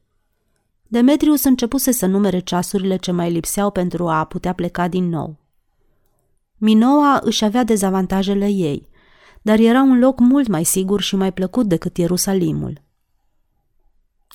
[0.83, 5.37] Demetrius începuse să numere ceasurile ce mai lipseau pentru a putea pleca din nou.
[6.57, 8.89] Minoa își avea dezavantajele ei,
[9.49, 12.81] dar era un loc mult mai sigur și mai plăcut decât Ierusalimul.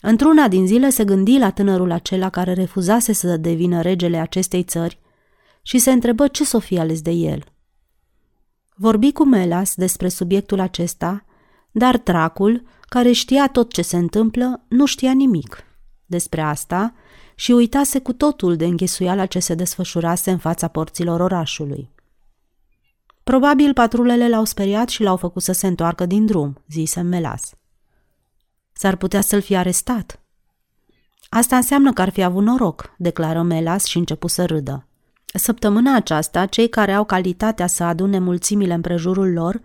[0.01, 4.99] Într-una din zile se gândi la tânărul acela care refuzase să devină regele acestei țări
[5.61, 7.43] și se întrebă ce s-o fi ales de el.
[8.75, 11.25] Vorbi cu Melas despre subiectul acesta,
[11.71, 15.63] dar tracul, care știa tot ce se întâmplă, nu știa nimic
[16.05, 16.93] despre asta
[17.35, 21.91] și uitase cu totul de înghesuiala ce se desfășurase în fața porților orașului.
[23.23, 27.53] Probabil patrulele l-au speriat și l-au făcut să se întoarcă din drum, zise Melas.
[28.73, 30.19] S-ar putea să-l fi arestat.
[31.29, 34.87] Asta înseamnă că ar fi avut noroc, declară Melas și începu să râdă.
[35.25, 39.61] Săptămâna aceasta, cei care au calitatea să adune mulțimile împrejurul lor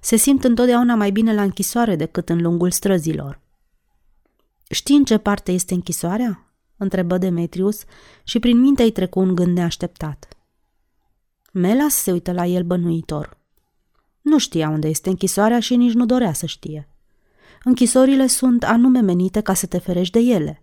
[0.00, 3.40] se simt întotdeauna mai bine la închisoare decât în lungul străzilor.
[4.70, 6.40] Știi în ce parte este închisoarea?
[6.76, 7.84] întrebă Demetrius
[8.24, 10.35] și prin minte îi trecu un gând neașteptat.
[11.58, 13.38] Melas se uită la el bănuitor.
[14.20, 16.88] Nu știa unde este închisoarea și nici nu dorea să știe.
[17.64, 20.62] Închisorile sunt anume menite ca să te ferești de ele.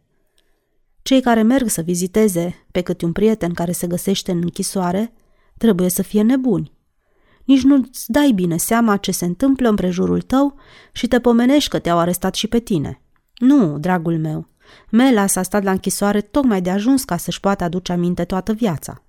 [1.02, 5.14] Cei care merg să viziteze pe câte un prieten care se găsește în închisoare
[5.58, 6.72] trebuie să fie nebuni.
[7.44, 10.56] Nici nu-ți dai bine seama ce se întâmplă în prejurul tău
[10.92, 13.02] și te pomenești că te-au arestat și pe tine.
[13.34, 14.48] Nu, dragul meu,
[14.90, 19.03] Melas a stat la închisoare tocmai de ajuns ca să-și poată aduce aminte toată viața.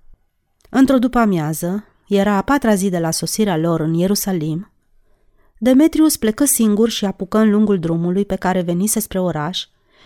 [0.77, 4.71] Într-o după amiază, era a patra zi de la sosirea lor în Ierusalim,
[5.57, 9.65] Demetrius plecă singur și apucă în lungul drumului pe care venise spre oraș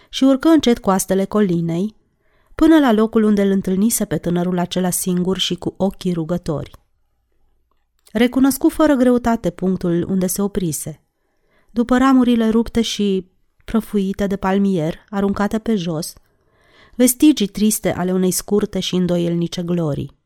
[0.10, 1.95] și urcă încet coastele colinei,
[2.55, 6.71] până la locul unde îl întâlnise pe tânărul acela singur și cu ochii rugători.
[8.12, 11.01] Recunoscu fără greutate punctul unde se oprise.
[11.71, 13.32] După ramurile rupte și
[13.65, 16.13] prăfuite de palmier, aruncate pe jos,
[16.95, 20.17] vestigii triste ale unei scurte și îndoielnice glorii.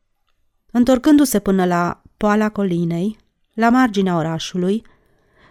[0.76, 3.18] Întorcându-se până la poala colinei,
[3.52, 4.82] la marginea orașului,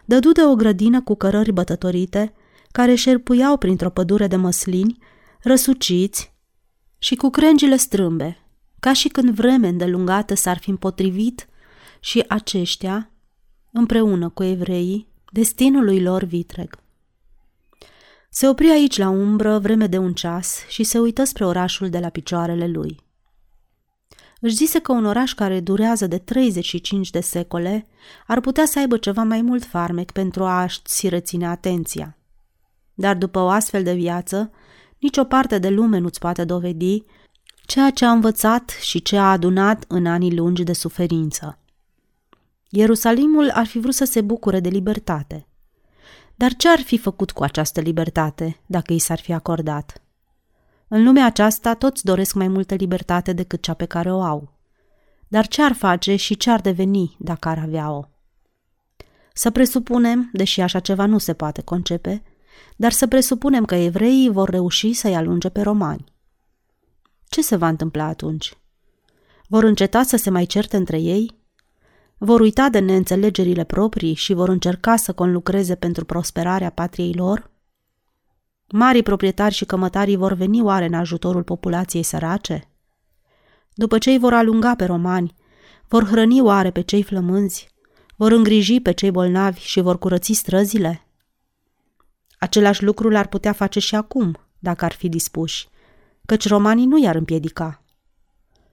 [0.05, 2.33] dădu de o grădină cu cărări bătătorite,
[2.71, 4.97] care șerpuiau printr-o pădure de măslini,
[5.41, 6.33] răsuciți
[6.97, 8.37] și cu crengile strâmbe,
[8.79, 11.47] ca și când vreme îndelungată s-ar fi împotrivit
[11.99, 13.11] și aceștia,
[13.71, 16.79] împreună cu evreii, destinului lor vitreg.
[18.29, 21.99] Se opri aici la umbră vreme de un ceas și se uită spre orașul de
[21.99, 23.11] la picioarele lui.
[24.45, 27.87] Își zise că un oraș care durează de 35 de secole
[28.27, 32.17] ar putea să aibă ceva mai mult farmec pentru a-și reține atenția.
[32.93, 34.51] Dar după o astfel de viață,
[34.99, 37.03] nicio parte de lume nu-ți poate dovedi
[37.65, 41.59] ceea ce a învățat și ce a adunat în anii lungi de suferință.
[42.69, 45.47] Ierusalimul ar fi vrut să se bucure de libertate.
[46.35, 50.02] Dar ce ar fi făcut cu această libertate dacă i s-ar fi acordat?
[50.95, 54.53] În lumea aceasta toți doresc mai multă libertate decât cea pe care o au.
[55.27, 58.03] Dar ce ar face și ce ar deveni dacă ar avea-o?
[59.33, 62.23] Să presupunem, deși așa ceva nu se poate concepe,
[62.75, 66.13] dar să presupunem că evreii vor reuși să-i alunge pe romani.
[67.29, 68.57] Ce se va întâmpla atunci?
[69.47, 71.37] Vor înceta să se mai certe între ei?
[72.17, 77.51] Vor uita de neînțelegerile proprii și vor încerca să conlucreze pentru prosperarea patriei lor?
[78.71, 82.67] Marii proprietari și cămătarii vor veni oare în ajutorul populației sărace?
[83.73, 85.35] După ce îi vor alunga pe romani,
[85.87, 87.69] vor hrăni oare pe cei flămânzi,
[88.15, 91.07] vor îngriji pe cei bolnavi și vor curăți străzile?
[92.39, 95.67] Același lucru l-ar putea face și acum, dacă ar fi dispuși,
[96.25, 97.83] căci romanii nu i-ar împiedica.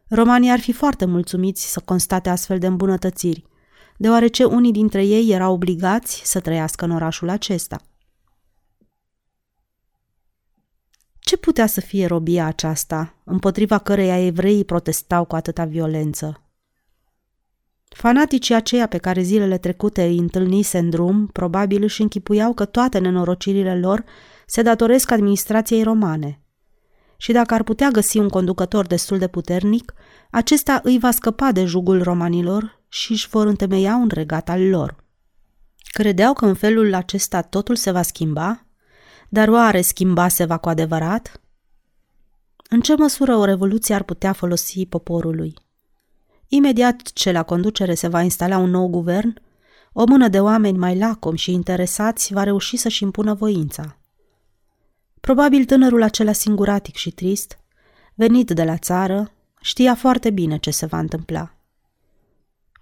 [0.09, 3.45] Romanii ar fi foarte mulțumiți să constate astfel de îmbunătățiri,
[3.97, 7.81] deoarece unii dintre ei erau obligați să trăiască în orașul acesta.
[11.31, 16.43] Ce putea să fie robia aceasta, împotriva căreia evreii protestau cu atâta violență?
[17.89, 22.99] Fanaticii aceia pe care zilele trecute îi întâlnise în drum, probabil își închipuiau că toate
[22.99, 24.05] nenorocirile lor
[24.47, 26.43] se datoresc administrației romane.
[27.17, 29.93] Și dacă ar putea găsi un conducător destul de puternic,
[30.31, 35.05] acesta îi va scăpa de jugul romanilor și își vor întemeia un regat al lor.
[35.91, 38.65] Credeau că în felul acesta totul se va schimba
[39.33, 41.41] dar oare schimba se va cu adevărat?
[42.69, 45.55] În ce măsură o revoluție ar putea folosi poporului?
[46.49, 49.41] Imediat ce la conducere se va instala un nou guvern,
[49.93, 53.97] o mână de oameni mai lacomi și interesați va reuși să-și impună voința.
[55.21, 57.59] Probabil tânărul acela singuratic și trist,
[58.15, 61.55] venit de la țară, știa foarte bine ce se va întâmpla.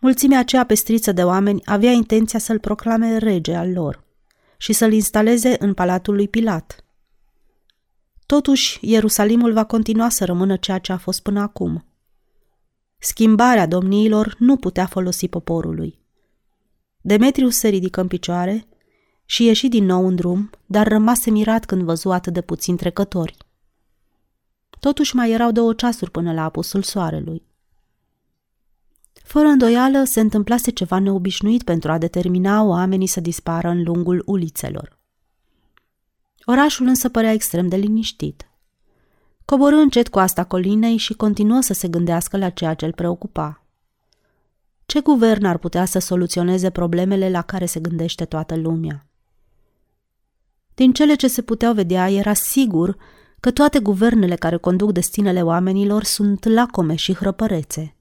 [0.00, 4.06] Mulțimea aceea pestriță de oameni avea intenția să-l proclame rege al lor
[4.58, 6.84] și să-l instaleze în palatul lui Pilat.
[8.26, 11.86] Totuși, Ierusalimul va continua să rămână ceea ce a fost până acum.
[12.98, 15.98] Schimbarea domniilor nu putea folosi poporului.
[17.00, 18.66] Demetrius se ridică în picioare
[19.24, 23.36] și ieși din nou în drum, dar rămase mirat când văzu atât de puțini trecători.
[24.80, 27.47] Totuși mai erau două ceasuri până la apusul soarelui.
[29.28, 34.98] Fără îndoială, se întâmplase ceva neobișnuit pentru a determina oamenii să dispară în lungul ulițelor.
[36.44, 38.48] Orașul însă părea extrem de liniștit.
[39.44, 43.64] Coborâ încet coasta colinei și continuă să se gândească la ceea ce îl preocupa.
[44.86, 49.06] Ce guvern ar putea să soluționeze problemele la care se gândește toată lumea?
[50.74, 52.96] Din cele ce se puteau vedea, era sigur
[53.40, 57.92] că toate guvernele care conduc destinele oamenilor sunt lacome și hrăpărețe–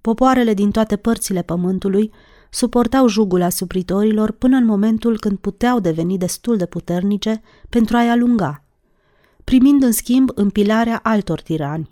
[0.00, 2.12] Popoarele din toate părțile pământului
[2.50, 8.64] suportau jugul asupritorilor până în momentul când puteau deveni destul de puternice pentru a-i alunga,
[9.44, 11.90] primind în schimb împilarea altor tirani.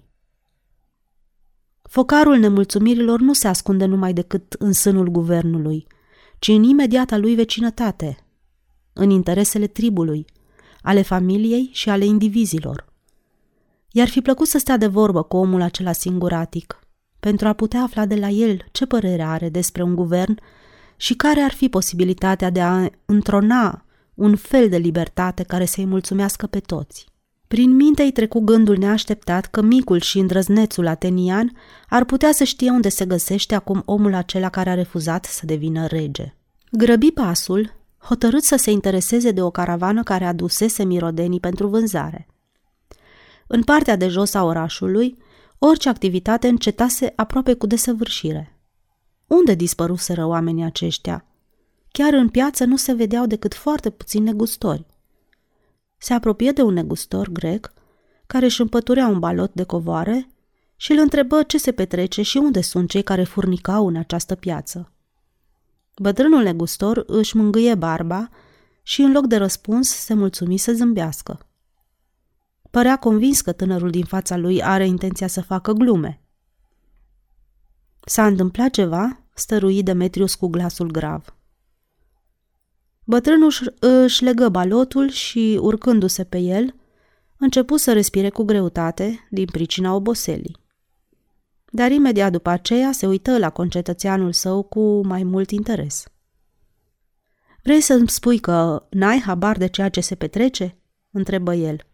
[1.82, 5.86] Focarul nemulțumirilor nu se ascunde numai decât în sânul guvernului,
[6.38, 8.18] ci în imediata lui vecinătate,
[8.92, 10.24] în interesele tribului,
[10.82, 12.92] ale familiei și ale indivizilor.
[13.92, 16.78] I-ar fi plăcut să stea de vorbă cu omul acela singuratic,
[17.20, 20.38] pentru a putea afla de la el ce părere are despre un guvern
[20.96, 26.46] și care ar fi posibilitatea de a întrona un fel de libertate care să-i mulțumească
[26.46, 27.06] pe toți.
[27.48, 31.52] Prin minte îi trecu gândul neașteptat că micul și îndrăznețul atenian
[31.88, 35.86] ar putea să știe unde se găsește acum omul acela care a refuzat să devină
[35.86, 36.34] rege.
[36.70, 42.26] Grăbi pasul, hotărât să se intereseze de o caravană care adusese mirodenii pentru vânzare.
[43.46, 45.16] În partea de jos a orașului,
[45.58, 48.58] orice activitate încetase aproape cu desăvârșire.
[49.26, 51.24] Unde dispăruseră oamenii aceștia?
[51.92, 54.86] Chiar în piață nu se vedeau decât foarte puțini negustori.
[55.96, 57.72] Se apropie de un negustor grec
[58.26, 60.28] care își împăturea un balot de covoare
[60.76, 64.92] și îl întrebă ce se petrece și unde sunt cei care furnicau în această piață.
[65.96, 68.28] Bătrânul negustor își mângâie barba
[68.82, 71.47] și în loc de răspuns se mulțumi să zâmbească.
[72.78, 76.20] Părea convins că tânărul din fața lui are intenția să facă glume.
[78.04, 79.20] S-a întâmplat ceva?
[79.34, 81.36] stărui Demetrius cu glasul grav.
[83.04, 86.74] Bătrânul își legă balotul și, urcându-se pe el,
[87.36, 90.56] începu să respire cu greutate din pricina oboselii.
[91.70, 96.04] Dar imediat după aceea se uită la concetățeanul său cu mai mult interes.
[97.62, 100.78] Vrei să-mi spui că n-ai habar de ceea ce se petrece?"
[101.10, 101.87] întrebă el.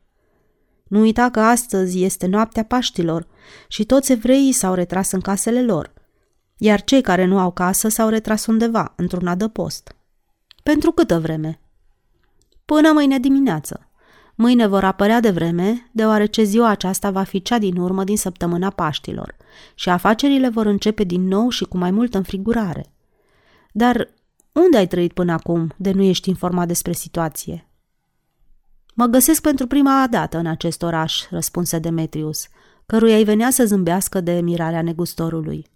[0.84, 3.26] Nu uita că astăzi este noaptea Paștilor
[3.68, 5.92] și toți evreii s-au retras în casele lor,
[6.56, 9.96] iar cei care nu au casă s-au retras undeva, într-un adăpost.
[10.62, 11.60] Pentru câtă vreme?
[12.64, 13.88] Până mâine dimineață.
[14.34, 18.70] Mâine vor apărea de vreme, deoarece ziua aceasta va fi cea din urmă din săptămâna
[18.70, 19.36] Paștilor
[19.74, 22.92] și afacerile vor începe din nou și cu mai multă înfrigurare.
[23.72, 24.08] Dar
[24.52, 27.68] unde ai trăit până acum de nu ești informat despre situație?
[28.96, 32.46] Mă găsesc pentru prima dată în acest oraș, răspunse Demetrius,
[32.86, 35.66] căruia îi venea să zâmbească de mirarea negustorului.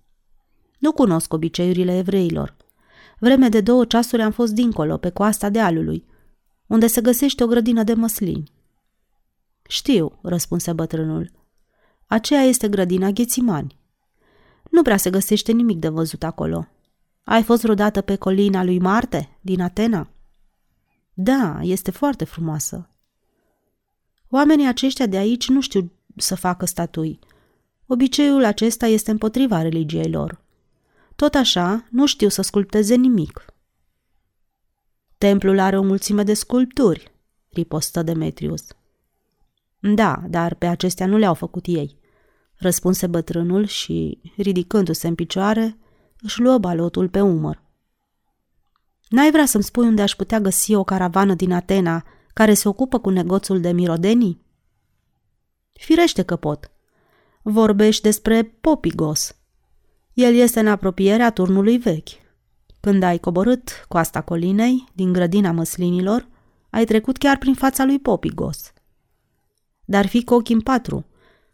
[0.79, 2.57] Nu cunosc obiceiurile evreilor.
[3.19, 6.07] Vreme de două ceasuri am fost dincolo, pe coasta dealului,
[6.67, 8.53] unde se găsește o grădină de măslini.
[9.69, 11.31] Știu, răspunse bătrânul.
[12.07, 13.79] Aceea este grădina Ghețimani.
[14.71, 16.67] Nu prea se găsește nimic de văzut acolo.
[17.25, 20.09] Ai fost vreodată pe colina lui Marte, din Atena?
[21.15, 22.91] Da, este foarte frumoasă.
[24.31, 27.19] Oamenii aceștia de aici nu știu să facă statui.
[27.87, 30.41] Obiceiul acesta este împotriva religiei lor.
[31.17, 33.45] Tot așa, nu știu să sculpteze nimic.
[35.19, 37.13] Templul are o mulțime de sculpturi,
[37.49, 38.65] ripostă Demetrius.
[39.79, 41.99] Da, dar pe acestea nu le-au făcut ei,
[42.55, 45.79] răspunse bătrânul și, ridicându-se în picioare,
[46.21, 47.63] își luă balotul pe umăr.
[49.09, 52.05] N-ai vrea să-mi spui unde aș putea găsi o caravană din Atena
[52.39, 54.41] care se ocupă cu negoțul de mirodenii?
[55.73, 56.71] Firește că pot.
[57.43, 59.37] Vorbești despre Popigos.
[60.13, 62.09] El este în apropierea turnului vechi.
[62.81, 66.29] Când ai coborât coasta colinei, din grădina măslinilor,
[66.71, 68.73] ai trecut chiar prin fața lui Popigos.
[69.85, 71.07] Dar fi cu ochii în patru,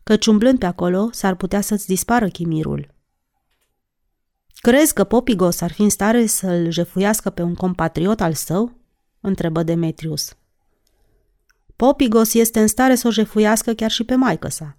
[0.03, 2.95] căci umblând pe acolo s-ar putea să-ți dispară chimirul.
[4.55, 8.73] Crezi că Popigos ar fi în stare să-l jefuiască pe un compatriot al său?
[9.21, 10.37] întrebă Demetrius.
[11.77, 14.77] Popigos este în stare să o jefuiască chiar și pe maică sa.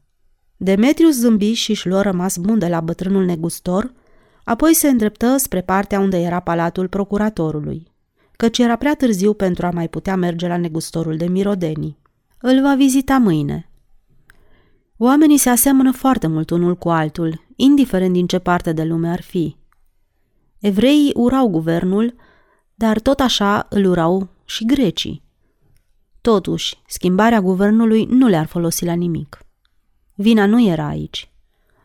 [0.57, 3.93] Demetrius zâmbi și își luă rămas bun de la bătrânul negustor,
[4.43, 7.91] apoi se îndreptă spre partea unde era palatul procuratorului,
[8.31, 11.97] căci era prea târziu pentru a mai putea merge la negustorul de mirodenii.
[12.37, 13.69] Îl va vizita mâine.
[14.97, 19.21] Oamenii se asemănă foarte mult unul cu altul, indiferent din ce parte de lume ar
[19.21, 19.55] fi.
[20.59, 22.15] Evreii urau guvernul,
[22.75, 25.24] dar tot așa îl urau și grecii.
[26.26, 29.39] Totuși, schimbarea guvernului nu le-ar folosi la nimic.
[30.13, 31.30] Vina nu era aici.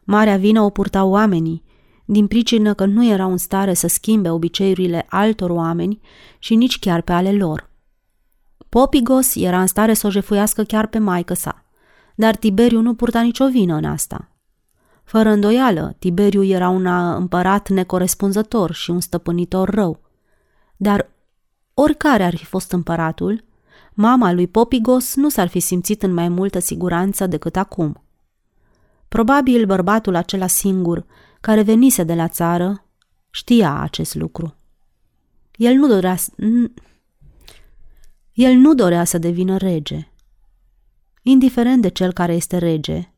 [0.05, 1.63] Marea vină o purtau oamenii,
[2.05, 6.01] din pricină că nu erau în stare să schimbe obiceiurile altor oameni
[6.39, 7.71] și nici chiar pe ale lor.
[8.69, 11.65] Popigos era în stare să o jefuiască chiar pe maică sa,
[12.15, 14.29] dar Tiberiu nu purta nicio vină în asta.
[15.05, 16.87] Fără îndoială, Tiberiu era un
[17.17, 20.01] împărat necorespunzător și un stăpânitor rău.
[20.77, 21.11] Dar
[21.75, 23.49] oricare ar fi fost împăratul,
[24.01, 28.03] mama lui Popigos nu s-ar fi simțit în mai multă siguranță decât acum.
[29.09, 31.07] Probabil bărbatul acela singur,
[31.41, 32.85] care venise de la țară,
[33.31, 34.55] știa acest lucru.
[35.57, 36.17] El nu dorea,
[38.33, 40.09] el nu dorea să devină rege.
[41.23, 43.13] Indiferent de cel care este rege,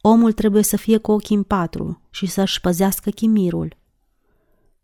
[0.00, 3.76] omul trebuie să fie cu ochii în patru și să-și păzească chimirul.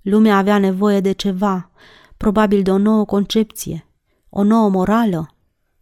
[0.01, 1.71] Lumea avea nevoie de ceva,
[2.17, 3.87] probabil de o nouă concepție,
[4.29, 5.35] o nouă morală,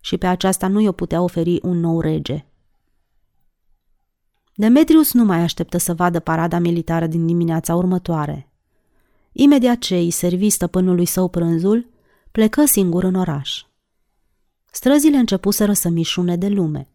[0.09, 2.45] și pe aceasta nu i-o putea oferi un nou rege.
[4.55, 8.53] Demetrius nu mai așteptă să vadă parada militară din dimineața următoare.
[9.33, 11.89] Imediat ce îi servi stăpânului său prânzul,
[12.33, 13.63] plecă singur în oraș.
[14.71, 16.89] Străzile începuseră să mișune de lume.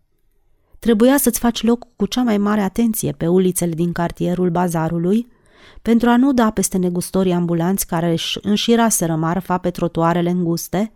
[0.80, 5.28] Trebuia să-ți faci loc cu cea mai mare atenție pe ulițele din cartierul bazarului,
[5.82, 10.92] pentru a nu da peste negustorii ambulanți care își înșiraseră marfa pe trotuarele înguste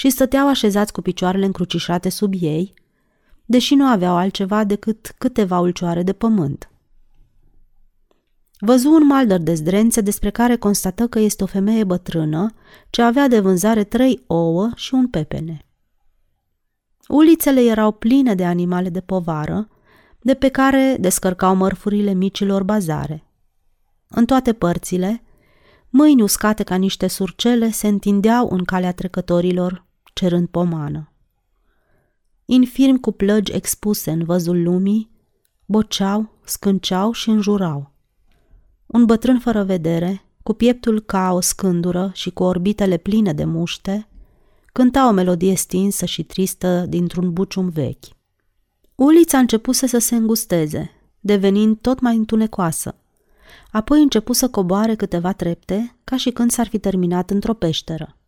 [0.00, 2.74] și stăteau așezați cu picioarele încrucișate sub ei,
[3.44, 6.70] deși nu aveau altceva decât câteva ulcioare de pământ.
[8.58, 12.54] Văzu un maldăr de zdrențe despre care constată că este o femeie bătrână
[12.90, 15.66] ce avea de vânzare trei ouă și un pepene.
[17.08, 19.68] Ulițele erau pline de animale de povară,
[20.20, 23.24] de pe care descărcau mărfurile micilor bazare.
[24.08, 25.22] În toate părțile,
[25.88, 31.12] mâini uscate ca niște surcele se întindeau în calea trecătorilor, cerând pomană.
[32.44, 35.10] Infirmi cu plăgi expuse în văzul lumii,
[35.64, 37.90] boceau, scânceau și înjurau.
[38.86, 44.08] Un bătrân fără vedere, cu pieptul ca o scândură și cu orbitele pline de muște,
[44.72, 48.04] cânta o melodie stinsă și tristă dintr-un bucium vechi.
[48.94, 50.90] Ulița începuse să se îngusteze,
[51.20, 52.94] devenind tot mai întunecoasă.
[53.70, 58.19] Apoi începu să coboare câteva trepte, ca și când s-ar fi terminat într-o peșteră.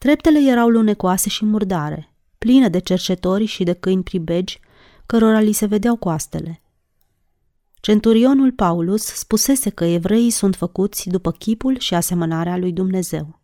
[0.00, 4.60] Treptele erau lunecoase și murdare, pline de cercetori și de câini pribegi,
[5.06, 6.62] cărora li se vedeau coastele.
[7.80, 13.40] Centurionul Paulus spusese că evreii sunt făcuți după chipul și asemănarea lui Dumnezeu.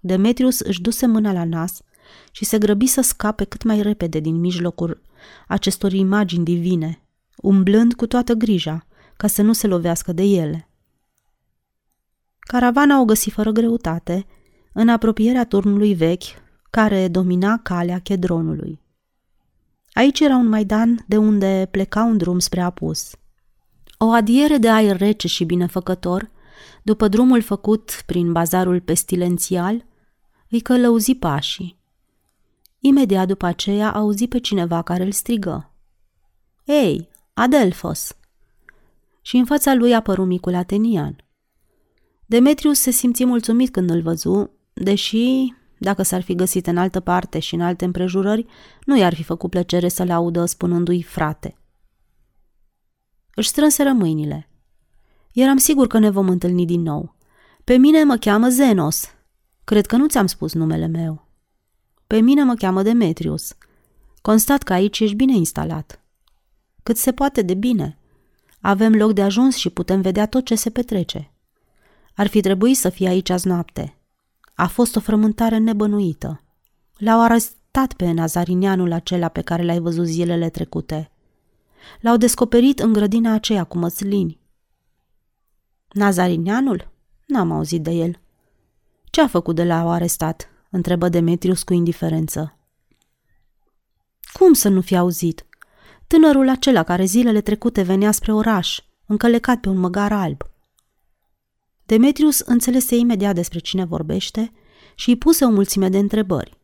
[0.00, 1.82] Demetrius își duse mâna la nas
[2.30, 5.02] și se grăbi să scape cât mai repede din mijlocul
[5.48, 7.02] acestor imagini divine,
[7.36, 10.68] umblând cu toată grija, ca să nu se lovească de ele.
[12.38, 14.26] Caravana o găsi fără greutate,
[14.78, 16.22] în apropierea turnului vechi,
[16.70, 18.80] care domina calea chedronului.
[19.92, 23.14] Aici era un maidan de unde pleca un drum spre apus.
[23.98, 26.30] O adiere de aer rece și binefăcător,
[26.82, 29.86] după drumul făcut prin bazarul pestilențial,
[30.50, 31.78] îi călăuzi pașii.
[32.78, 35.72] Imediat după aceea auzi pe cineva care îl strigă.
[36.64, 38.16] Ei, Adelfos!
[39.22, 41.24] Și în fața lui apăru micul Atenian.
[42.26, 47.38] Demetrius se simți mulțumit când îl văzu, deși, dacă s-ar fi găsit în altă parte
[47.38, 48.46] și în alte împrejurări,
[48.84, 51.56] nu i-ar fi făcut plăcere să le audă spunându-i frate.
[53.34, 54.48] Își strânseră mâinile.
[55.32, 57.14] Eram sigur că ne vom întâlni din nou.
[57.64, 59.10] Pe mine mă cheamă Zenos,
[59.66, 61.26] Cred că nu ți-am spus numele meu.
[62.06, 63.56] Pe mine mă cheamă Demetrius.
[64.22, 66.04] Constat că aici ești bine instalat.
[66.82, 67.98] Cât se poate de bine.
[68.60, 71.32] Avem loc de ajuns și putem vedea tot ce se petrece.
[72.14, 73.98] Ar fi trebuit să fie aici azi noapte.
[74.56, 76.42] A fost o frământare nebănuită.
[76.96, 81.10] L-au arestat pe nazarinianul acela pe care l-ai văzut zilele trecute.
[82.00, 84.40] L-au descoperit în grădina aceea cu măslini.
[85.92, 86.90] Nazarinianul?
[87.26, 88.20] N-am auzit de el.
[89.04, 92.58] Ce a făcut de la o arestat?" întrebă Demetrius cu indiferență.
[94.32, 95.46] Cum să nu fi auzit?
[96.06, 100.42] Tânărul acela care zilele trecute venea spre oraș, încălecat pe un măgar alb.
[101.86, 104.52] Demetrius înțelese imediat despre cine vorbește
[104.94, 106.58] și îi puse o mulțime de întrebări.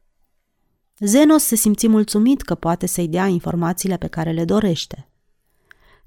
[0.99, 5.09] Zenos se simți mulțumit că poate să-i dea informațiile pe care le dorește.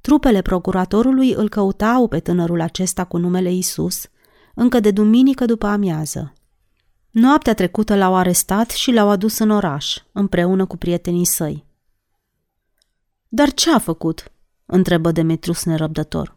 [0.02, 4.10] Trupele procuratorului îl căutau pe tânărul acesta cu numele Isus
[4.56, 6.34] încă de duminică după amiază.
[7.12, 11.66] Noaptea trecută l-au arestat și l-au adus în oraș, împreună cu prietenii săi.
[13.28, 14.32] Dar ce a făcut?
[14.66, 16.36] întrebă Demetrius nerăbdător.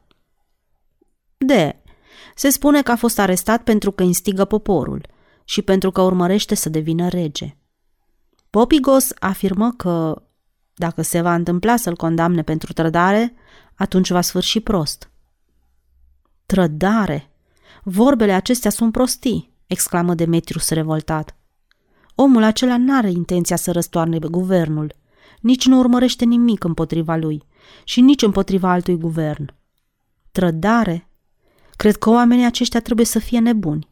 [1.36, 1.82] De,
[2.38, 5.06] se spune că a fost arestat pentru că instigă poporul
[5.44, 7.56] și pentru că urmărește să devină rege.
[8.50, 10.22] Popigos afirmă că,
[10.74, 13.34] dacă se va întâmpla să-l condamne pentru trădare,
[13.74, 15.10] atunci va sfârși prost.
[16.46, 17.30] Trădare!
[17.82, 21.36] Vorbele acestea sunt prostii, exclamă Demetrius revoltat.
[22.14, 24.94] Omul acela n-are intenția să răstoarne guvernul,
[25.40, 27.42] nici nu urmărește nimic împotriva lui
[27.84, 29.54] și nici împotriva altui guvern.
[30.32, 31.07] Trădare?
[31.78, 33.88] Cred că oamenii aceștia trebuie să fie nebuni.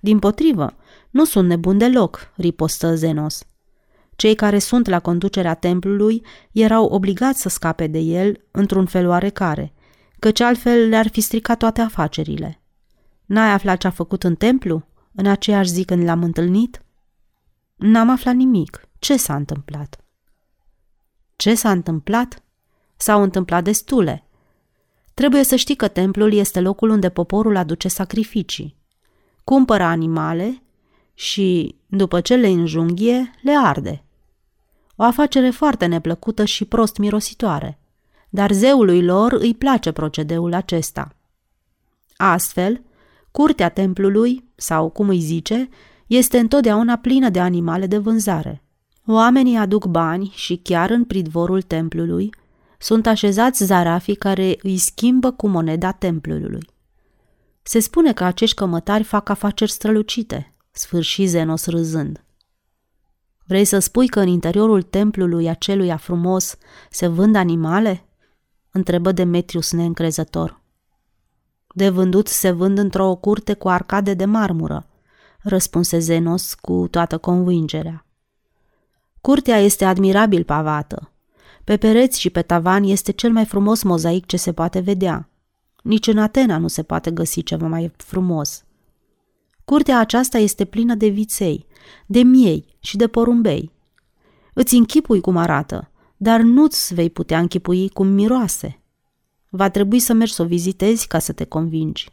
[0.00, 0.76] Din potrivă,
[1.10, 3.44] nu sunt nebuni deloc, ripostă Zenos.
[4.16, 9.72] Cei care sunt la conducerea templului erau obligați să scape de el într-un fel oarecare,
[10.18, 12.60] căci altfel le-ar fi stricat toate afacerile.
[13.24, 14.86] N-ai aflat ce a făcut în templu?
[15.14, 16.82] În aceeași zi când l-am întâlnit?
[17.76, 18.88] N-am aflat nimic.
[18.98, 20.04] Ce s-a întâmplat?
[21.36, 22.42] Ce s-a întâmplat?
[22.96, 24.26] S-au întâmplat destule.
[25.22, 28.76] Trebuie să știi că templul este locul unde poporul aduce sacrificii.
[29.44, 30.62] Cumpără animale
[31.14, 34.04] și, după ce le înjunghie, le arde.
[34.96, 37.78] O afacere foarte neplăcută și prost mirositoare,
[38.28, 41.16] dar zeului lor îi place procedeul acesta.
[42.16, 42.82] Astfel,
[43.30, 45.68] Curtea templului, sau cum îi zice,
[46.06, 48.62] este întotdeauna plină de animale de vânzare.
[49.06, 52.30] Oamenii aduc bani și chiar în pridvorul templului
[52.82, 56.70] sunt așezați zarafii care îi schimbă cu moneda templului.
[57.62, 62.24] Se spune că acești cămătari fac afaceri strălucite, sfârși Zenos râzând.
[63.44, 66.56] Vrei să spui că în interiorul templului aceluia frumos
[66.90, 68.04] se vând animale?
[68.70, 70.60] întrebă Demetrius neîncrezător.
[71.74, 74.86] De vândut se vând într-o curte cu arcade de marmură,
[75.40, 78.06] răspunse Zenos cu toată convingerea.
[79.20, 81.11] Curtea este admirabil pavată.
[81.64, 85.28] Pe pereți și pe tavan este cel mai frumos mozaic ce se poate vedea.
[85.82, 88.64] Nici în Atena nu se poate găsi ceva mai frumos.
[89.64, 91.66] Curtea aceasta este plină de viței,
[92.06, 93.70] de miei și de porumbei.
[94.54, 98.82] Îți închipui cum arată, dar nu-ți vei putea închipui cum miroase.
[99.48, 102.10] Va trebui să mergi să o vizitezi ca să te convingi.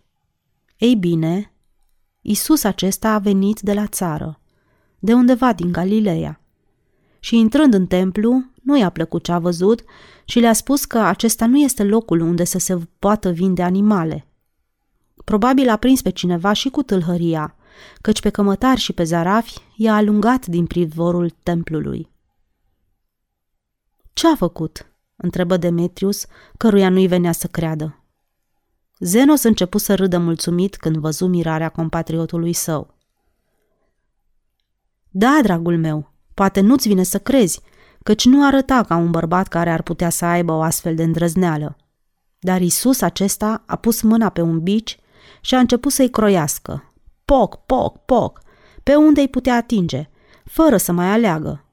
[0.78, 1.54] Ei bine,
[2.22, 4.39] Isus acesta a venit de la țară,
[5.00, 6.41] de undeva din Galileea.
[7.20, 9.84] Și intrând în templu, nu i-a plăcut ce a văzut
[10.26, 14.28] și le-a spus că acesta nu este locul unde să se poată vinde animale.
[15.26, 17.55] Probabil a prins pe cineva și cu tâlhăria,
[18.01, 22.11] căci pe cămătari și pe zarafi i-a alungat din privorul templului.
[24.13, 26.26] Ce a făcut?" întrebă Demetrius,
[26.57, 28.03] căruia nu-i venea să creadă.
[28.99, 32.95] Zenos început să râdă mulțumit când văzu mirarea compatriotului său.
[35.09, 37.61] Da, dragul meu, poate nu-ți vine să crezi,
[38.04, 41.78] căci nu arăta ca un bărbat care ar putea să aibă o astfel de îndrăzneală.
[42.39, 45.00] Dar Isus acesta a pus mâna pe un bici
[45.41, 46.93] și a început să-i croiască.
[47.26, 48.41] Poc, poc, poc,
[48.84, 50.10] pe unde îi putea atinge,
[50.45, 51.66] fără să mai aleagă.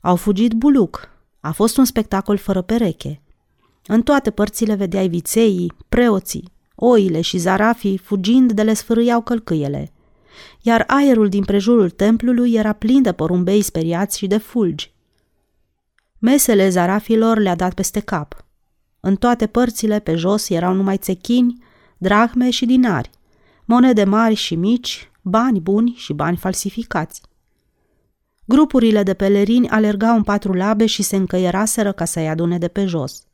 [0.00, 1.08] Au fugit buluc.
[1.40, 3.22] A fost un spectacol fără pereche.
[3.86, 9.92] În toate părțile vedeai vițeii, preoții, oile și zarafii fugind de le sfârâiau călcâiele,
[10.62, 14.92] iar aerul din prejurul templului era plin de porumbei speriați și de fulgi.
[16.20, 18.44] Mesele zarafilor le-a dat peste cap.
[19.00, 21.62] În toate părțile, pe jos, erau numai țechini,
[21.98, 23.10] drahme și dinari,
[23.64, 27.22] monede mari și mici, bani buni și bani falsificați.
[28.44, 32.84] Grupurile de pelerini alergau în patru labe și se încăieraseră ca să-i adune de pe
[32.84, 33.24] jos.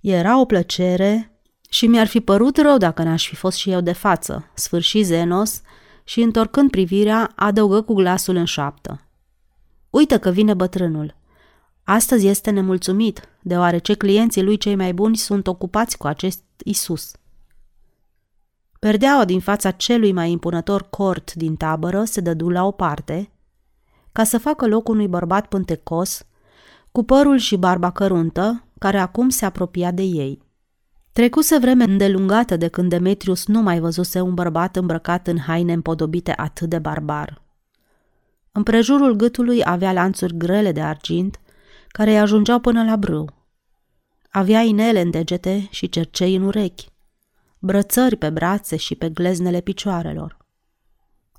[0.00, 1.38] Era o plăcere
[1.68, 5.60] și mi-ar fi părut rău dacă n-aș fi fost și eu de față, sfârși Zenos
[6.04, 9.00] și, întorcând privirea, adăugă cu glasul în șoaptă.
[9.90, 11.14] Uite că vine bătrânul.
[11.84, 17.12] Astăzi este nemulțumit, deoarece clienții lui cei mai buni sunt ocupați cu acest Isus.
[18.78, 23.30] Perdeaua din fața celui mai impunător cort din tabără se dădu la o parte,
[24.12, 26.26] ca să facă loc unui bărbat pântecos,
[26.92, 30.42] cu părul și barba căruntă, care acum se apropia de ei.
[31.12, 36.34] Trecuse vreme îndelungată de când Demetrius nu mai văzuse un bărbat îmbrăcat în haine împodobite
[36.36, 37.42] atât de barbar.
[38.52, 41.40] În prejurul gâtului avea lanțuri grele de argint,
[41.96, 43.30] care îi ajungeau până la brâu.
[44.30, 46.88] Avea inele în degete și cercei în urechi,
[47.58, 50.36] brățări pe brațe și pe gleznele picioarelor.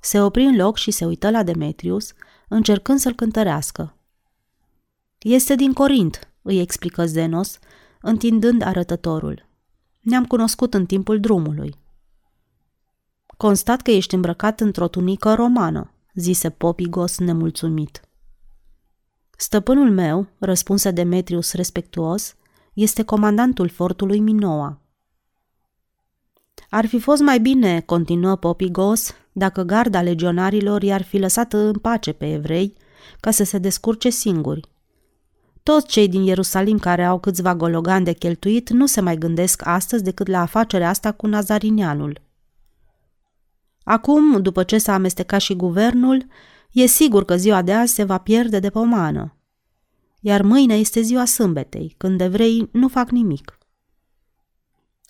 [0.00, 2.12] Se opri în loc și se uită la Demetrius,
[2.48, 3.96] încercând să-l cântărească.
[5.18, 7.58] Este din Corint, îi explică Zenos,
[8.00, 9.48] întindând arătătorul.
[10.00, 11.74] Ne-am cunoscut în timpul drumului.
[13.36, 18.05] Constat că ești îmbrăcat într-o tunică romană, zise Popigos nemulțumit.
[19.36, 22.34] Stăpânul meu, răspunse Demetrius respectuos,
[22.72, 24.80] este comandantul fortului Minoa.
[26.70, 32.12] Ar fi fost mai bine, continuă Popigos, dacă garda legionarilor i-ar fi lăsat în pace
[32.12, 32.74] pe evrei
[33.20, 34.68] ca să se descurce singuri.
[35.62, 40.02] Toți cei din Ierusalim care au câțiva gologani de cheltuit nu se mai gândesc astăzi
[40.02, 42.20] decât la afacerea asta cu nazarinianul.
[43.84, 46.26] Acum, după ce s-a amestecat și guvernul,
[46.82, 49.36] e sigur că ziua de azi se va pierde de pomană.
[50.20, 53.58] Iar mâine este ziua sâmbetei, când evrei nu fac nimic.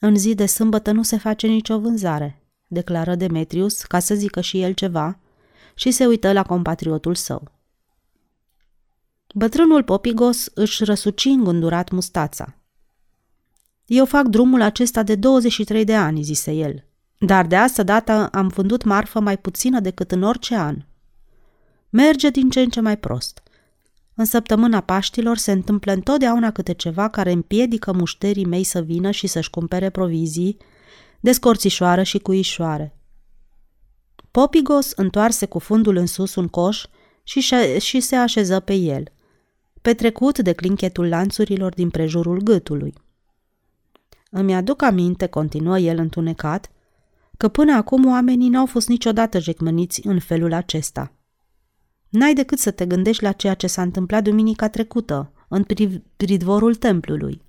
[0.01, 4.61] În zi de sâmbătă nu se face nicio vânzare, declară Demetrius, ca să zică și
[4.61, 5.19] el ceva,
[5.75, 7.51] și se uită la compatriotul său.
[9.35, 12.57] Bătrânul Popigos își răsuci îngândurat mustața.
[13.87, 16.85] Eu fac drumul acesta de 23 de ani, zise el,
[17.19, 20.77] dar de asta dată am vândut marfă mai puțină decât în orice an.
[21.97, 23.43] Merge din ce în ce mai prost.
[24.15, 29.27] În săptămâna Paștilor se întâmplă întotdeauna câte ceva care împiedică mușterii mei să vină și
[29.27, 30.57] să-și cumpere provizii,
[31.21, 32.97] de scorțișoară și cuișoare.
[34.31, 36.85] Popigos întoarse cu fundul în sus un coș
[37.23, 37.41] și,
[37.79, 39.13] și se așeză pe el,
[39.83, 42.95] petrecut de clinchetul lanțurilor din prejurul gâtului.
[44.31, 46.71] Îmi aduc aminte, continuă el întunecat,
[47.37, 51.16] că până acum oamenii n-au fost niciodată jecmăniți în felul acesta.
[52.09, 55.67] N-ai decât să te gândești la ceea ce s-a întâmplat duminica trecută, în
[56.17, 57.43] pridvorul templului.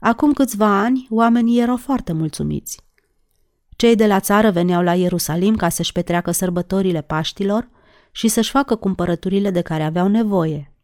[0.00, 2.80] Acum câțiva ani, oamenii erau foarte mulțumiți.
[3.76, 7.68] Cei de la țară veneau la Ierusalim ca să-și petreacă sărbătorile Paștilor
[8.12, 10.74] și să-și facă cumpărăturile de care aveau nevoie.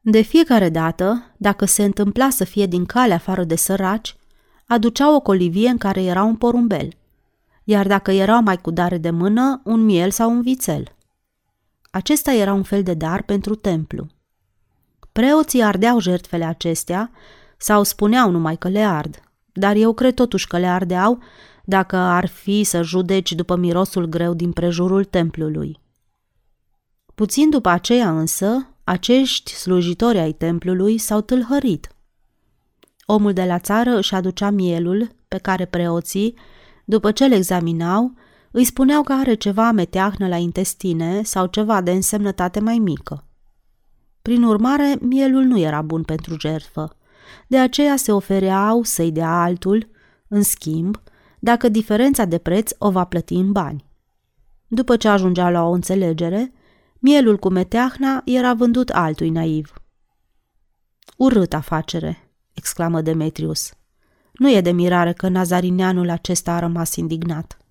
[0.00, 4.16] De fiecare dată, dacă se întâmpla să fie din cale afară de săraci,
[4.66, 6.88] aduceau o colivie în care era un porumbel,
[7.64, 10.96] iar dacă erau mai cu dare de mână, un miel sau un vițel.
[11.94, 14.06] Acesta era un fel de dar pentru templu.
[15.12, 17.10] Preoții ardeau jertfele acestea
[17.56, 19.22] sau spuneau numai că le ard,
[19.52, 21.18] dar eu cred totuși că le ardeau
[21.64, 25.80] dacă ar fi să judeci după mirosul greu din prejurul templului.
[27.14, 31.88] Puțin după aceea însă, acești slujitori ai templului s-au tâlhărit.
[33.06, 36.34] Omul de la țară își aducea mielul pe care preoții,
[36.84, 38.14] după ce îl examinau,
[38.52, 43.26] îi spuneau că are ceva meteahnă la intestine sau ceva de însemnătate mai mică.
[44.22, 46.96] Prin urmare, mielul nu era bun pentru jertfă.
[47.46, 49.90] De aceea se ofereau să-i dea altul,
[50.28, 51.02] în schimb,
[51.38, 53.90] dacă diferența de preț o va plăti în bani.
[54.66, 56.52] După ce ajungea la o înțelegere,
[56.98, 59.72] mielul cu meteahna era vândut altui naiv.
[61.16, 63.72] Urât afacere, exclamă Demetrius.
[64.32, 67.61] Nu e de mirare că nazarineanul acesta a rămas indignat.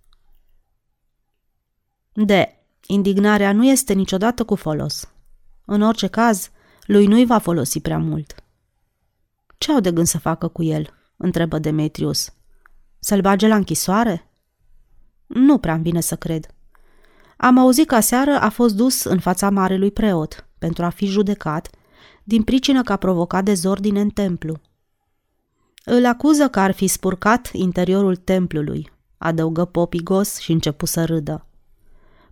[2.13, 2.55] De,
[2.85, 5.11] indignarea nu este niciodată cu folos.
[5.65, 6.49] În orice caz,
[6.85, 8.35] lui nu-i va folosi prea mult.
[9.57, 10.93] Ce au de gând să facă cu el?
[11.17, 12.33] întrebă Demetrius.
[12.99, 14.29] Să-l bage la închisoare?
[15.27, 16.47] Nu prea îmi vine să cred.
[17.37, 21.69] Am auzit că aseară a fost dus în fața marelui preot pentru a fi judecat,
[22.23, 24.59] din pricină că a provocat dezordine în templu.
[25.85, 31.45] Îl acuză că ar fi spurcat interiorul templului, adăugă Popigos și începu să râdă.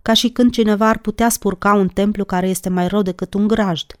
[0.02, 3.46] Ca și când cineva ar putea spurca un templu care este mai rău decât un
[3.46, 3.98] grajd.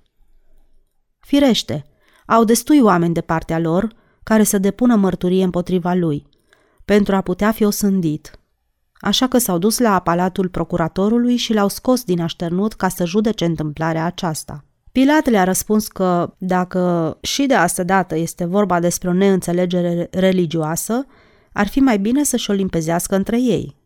[1.20, 1.86] Firește,
[2.26, 3.88] au destui oameni de partea lor
[4.22, 6.26] care să depună mărturie împotriva lui,
[6.84, 8.38] pentru a putea fi osândit.
[9.00, 13.44] Așa că s-au dus la apalatul procuratorului și l-au scos din așternut ca să judece
[13.44, 14.64] întâmplarea aceasta.
[14.92, 21.06] Pilat le-a răspuns că dacă și de asta dată este vorba despre o neînțelegere religioasă,
[21.52, 23.79] ar fi mai bine să-și o limpezească între ei.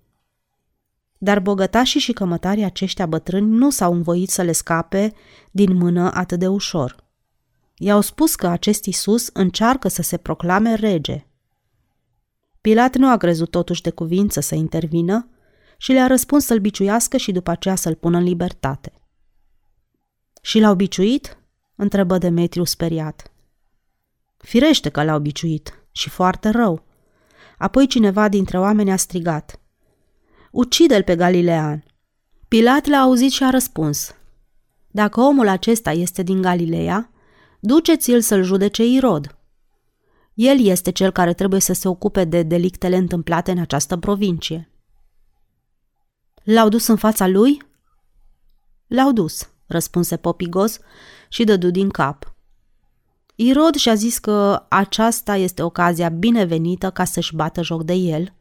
[1.24, 5.12] Dar bogătașii și cămătarii aceștia bătrâni nu s-au învoit să le scape
[5.50, 7.04] din mână atât de ușor.
[7.76, 11.26] I-au spus că acest Isus încearcă să se proclame rege.
[12.60, 15.28] Pilat nu a crezut totuși de cuvință să intervină
[15.76, 18.92] și le-a răspuns să-l biciuiască și după aceea să-l pună în libertate.
[20.42, 21.38] Și l-au biciuit?
[21.74, 23.32] întrebă Demetriu speriat.
[24.36, 26.84] Firește că l-au biciuit și foarte rău.
[27.58, 29.58] Apoi cineva dintre oameni a strigat.
[30.54, 31.84] Ucide-l pe Galilean.
[32.48, 34.14] Pilat l-a auzit și a răspuns.
[34.90, 37.10] Dacă omul acesta este din Galileea,
[37.60, 39.38] duceți-l să-l judece Irod.
[40.34, 44.70] El este cel care trebuie să se ocupe de delictele întâmplate în această provincie.
[46.42, 47.62] L-au dus în fața lui?
[48.86, 50.78] L-au dus, răspunse Popigos
[51.28, 52.34] și dădu din cap.
[53.34, 58.34] Irod și-a zis că aceasta este ocazia binevenită ca să-și bată joc de el,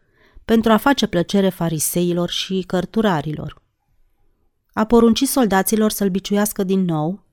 [0.46, 3.62] pentru a face plăcere fariseilor și cărturarilor.
[4.74, 7.24] A poruncit soldaților să-l biciuiască din nou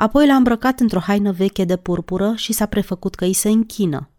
[0.00, 4.10] Apoi l-a îmbrăcat într-o haină veche de purpură și s-a prefăcut că îi se închină.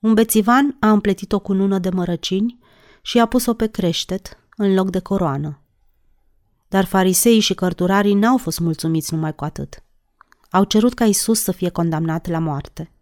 [0.00, 2.58] Un bețivan a împletit-o cu nună de mărăcini
[3.02, 5.60] și a pus-o pe creștet în loc de coroană.
[6.68, 9.82] Dar fariseii și cărturarii n-au fost mulțumiți numai cu atât.
[10.50, 12.92] Au cerut ca Isus să fie condamnat la moarte.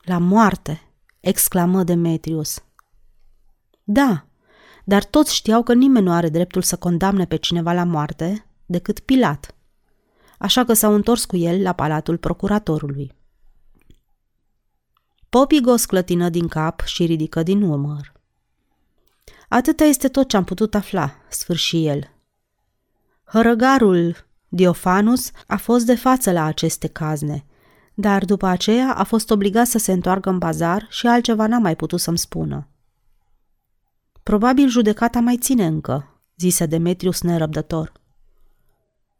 [0.00, 0.89] La moarte!
[1.20, 2.62] Exclamă Demetrius.
[3.84, 4.26] Da,
[4.84, 9.00] dar toți știau că nimeni nu are dreptul să condamne pe cineva la moarte decât
[9.00, 9.54] Pilat–
[10.40, 13.12] așa că s-au întors cu el la palatul procuratorului.
[15.28, 18.12] Popigos clătină din cap și ridică din umăr.
[19.48, 22.10] Atâta este tot ce am putut afla, sfârși el.
[23.24, 24.16] Hărăgarul
[24.48, 27.44] Diofanus a fost de față la aceste cazne,
[27.94, 31.76] dar după aceea a fost obligat să se întoarcă în bazar și altceva n-a mai
[31.76, 32.68] putut să-mi spună.
[34.22, 37.92] Probabil judecata mai ține încă, zise Demetrius nerăbdător.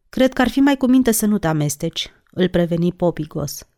[0.09, 3.69] Cred că ar fi mai cu minte să nu te amesteci, îl preveni Popigos.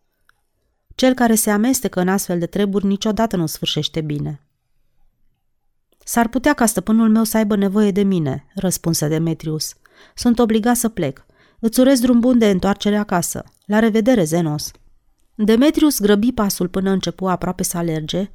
[0.94, 4.46] Cel care se amestecă în astfel de treburi niciodată nu sfârșește bine.
[6.04, 9.74] S-ar putea ca stăpânul meu să aibă nevoie de mine, răspunse Demetrius.
[10.14, 11.24] Sunt obligat să plec.
[11.58, 13.44] Îți urez drum bun de întoarcere acasă.
[13.66, 14.70] La revedere, Zenos.
[15.34, 18.30] Demetrius grăbi pasul până începu aproape să alerge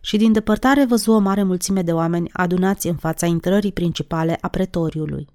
[0.00, 4.48] și din depărtare văzu o mare mulțime de oameni adunați în fața intrării principale a
[4.48, 5.28] pretoriului.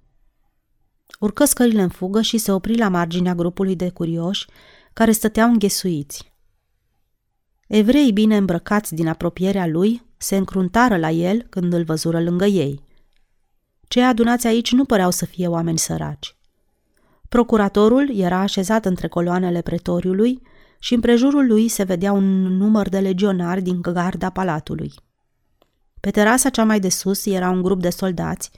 [1.20, 4.46] Urcă scările în fugă și se opri la marginea grupului de curioși
[4.94, 6.32] care stăteau înghesuiți.
[7.68, 12.86] Evrei bine îmbrăcați din apropierea lui se încruntară la el când îl văzură lângă ei.
[13.88, 16.36] Cei adunați aici nu păreau să fie oameni săraci.
[17.30, 20.42] Procuratorul era așezat între coloanele pretoriului
[20.80, 24.94] și în prejurul lui se vedea un număr de legionari din garda palatului.
[26.00, 28.52] Pe terasa cea mai de sus era un grup de soldați,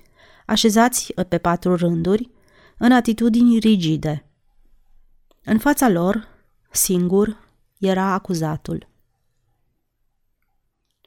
[0.45, 2.30] așezați pe patru rânduri,
[2.78, 4.26] în atitudini rigide.
[5.43, 6.28] În fața lor,
[6.72, 7.38] singur,
[7.80, 8.88] era acuzatul.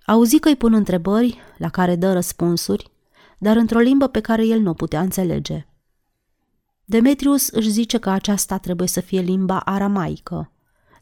[0.06, 2.90] Auzi că îi pun întrebări la care dă răspunsuri,
[3.38, 5.66] dar într-o limbă pe care el nu o putea înțelege.
[6.84, 10.51] Demetrius își zice că aceasta trebuie să fie limba aramaică,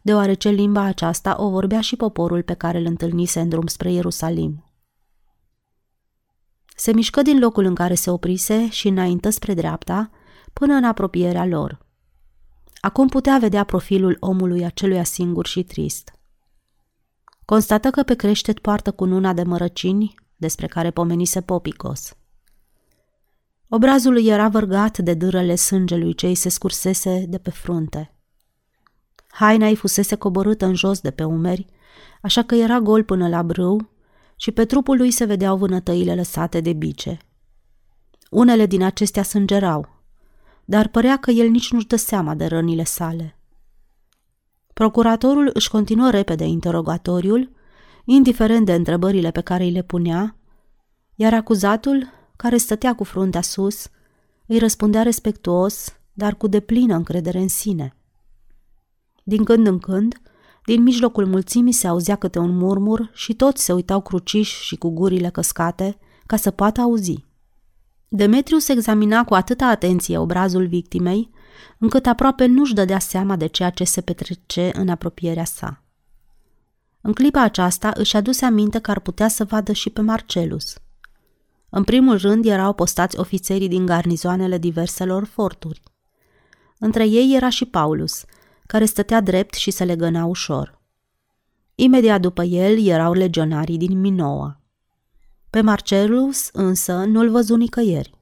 [0.02, 4.64] deoarece limba aceasta o vorbea și poporul pe care îl întâlnise în drum spre Ierusalim.
[6.76, 10.10] Se mișcă din locul în care se oprise și înaintă spre dreapta,
[10.52, 11.78] până în apropierea lor.
[12.80, 16.12] Acum putea vedea profilul omului aceluia singur și trist.
[17.44, 22.14] Constată că pe creștet poartă cununa de mărăcini despre care pomenise Popicos.
[23.68, 28.14] Obrazul lui era vărgat de dârele sângelui ce îi se scursese de pe frunte.
[29.30, 31.66] Haina îi fusese coborâtă în jos de pe umeri,
[32.22, 33.90] așa că era gol până la brâu
[34.36, 37.18] și pe trupul lui se vedeau vânătăile lăsate de bice.
[38.30, 40.02] Unele din acestea sângerau,
[40.64, 43.38] dar părea că el nici nu-și dă seama de rănile sale.
[44.72, 47.50] Procuratorul își continuă repede interogatoriul,
[48.04, 50.36] indiferent de întrebările pe care îi le punea,
[51.14, 52.06] iar acuzatul,
[52.36, 53.88] care stătea cu fruntea sus,
[54.46, 57.94] îi răspundea respectuos, dar cu deplină încredere în sine.
[59.30, 60.20] Din când în când,
[60.64, 64.90] din mijlocul mulțimii se auzea câte un murmur și toți se uitau cruciși și cu
[64.90, 67.24] gurile căscate ca să poată auzi.
[68.08, 71.30] Demetrius examina cu atâta atenție obrazul victimei,
[71.78, 75.82] încât aproape nu-și dădea seama de ceea ce se petrece în apropierea sa.
[77.00, 80.74] În clipa aceasta își aduse aminte că ar putea să vadă și pe Marcelus.
[81.68, 85.82] În primul rând erau postați ofițerii din garnizoanele diverselor forturi.
[86.78, 88.24] Între ei era și Paulus,
[88.70, 90.80] care stătea drept și se legăna ușor.
[91.74, 94.60] Imediat după el erau legionarii din Minoa.
[95.50, 98.14] Pe Marcelus însă nu-l văzu nicăieri.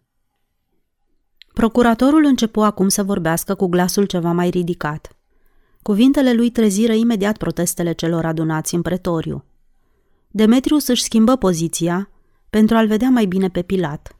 [1.53, 5.17] Procuratorul începu acum să vorbească cu glasul ceva mai ridicat.
[5.83, 9.45] Cuvintele lui treziră imediat protestele celor adunați în pretoriu.
[10.29, 12.11] Demetrius își schimbă poziția
[12.51, 14.17] pentru a-l vedea mai bine pe Pilat.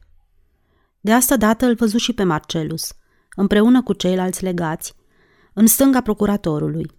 [0.99, 2.93] De asta dată îl văzu și pe Marcelus,
[3.35, 4.97] împreună cu ceilalți legați,
[5.59, 6.91] în stânga procuratorului.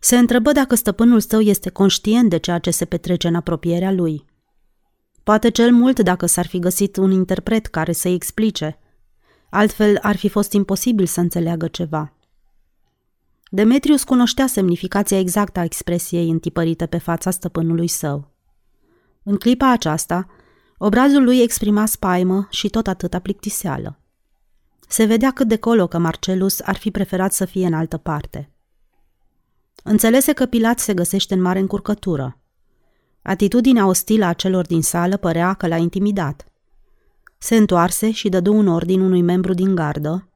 [0.00, 4.24] Se întrebă dacă stăpânul său este conștient de ceea ce se petrece în apropierea lui.
[5.22, 8.78] Poate cel mult dacă s-ar fi găsit un interpret care să-i explice.
[9.50, 12.12] Altfel ar fi fost imposibil să înțeleagă ceva.
[13.50, 18.30] Demetrius cunoștea semnificația exactă a expresiei întipărite pe fața stăpânului său.
[19.22, 20.26] În clipa aceasta,
[20.78, 24.01] obrazul lui exprima spaimă și tot atâta plictiseală.
[24.92, 28.50] Se vedea cât de colo că Marcelus ar fi preferat să fie în altă parte.
[29.82, 32.38] Înțelese că Pilat se găsește în mare încurcătură.
[33.22, 36.44] Atitudinea ostilă a celor din sală părea că l-a intimidat.
[37.38, 40.28] Se întoarse și dădu un ordin unui membru din gardă,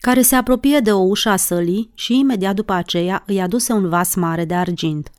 [0.00, 3.88] care se apropie de o ușă a sălii și imediat după aceea îi aduse un
[3.88, 5.10] vas mare de argint.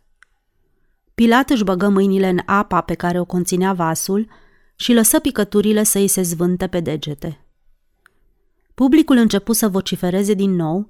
[1.15, 4.29] Pilat își băgă mâinile în apa pe care o conținea vasul
[4.75, 7.45] și lăsă picăturile să îi se zvânte pe degete.
[8.82, 10.89] Publicul începu să vocifereze din nou,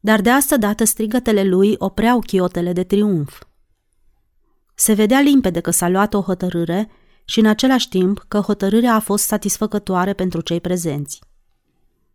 [0.00, 3.42] dar de asta dată strigătele lui opreau chiotele de triumf.
[4.74, 6.90] Se vedea limpede că s-a luat o hotărâre
[7.24, 11.20] și în același timp că hotărârea a fost satisfăcătoare pentru cei prezenți.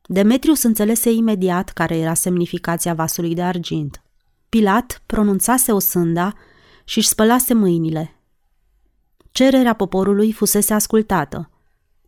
[0.01, 4.01] Demetrius înțelese imediat care era semnificația vasului de argint.
[4.49, 6.33] Pilat pronunțase o sânda
[6.83, 8.21] și își spălase mâinile.
[9.31, 11.50] Cererea poporului fusese ascultată,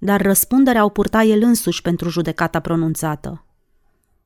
[0.03, 3.45] dar răspunderea o purta el însuși pentru judecata pronunțată.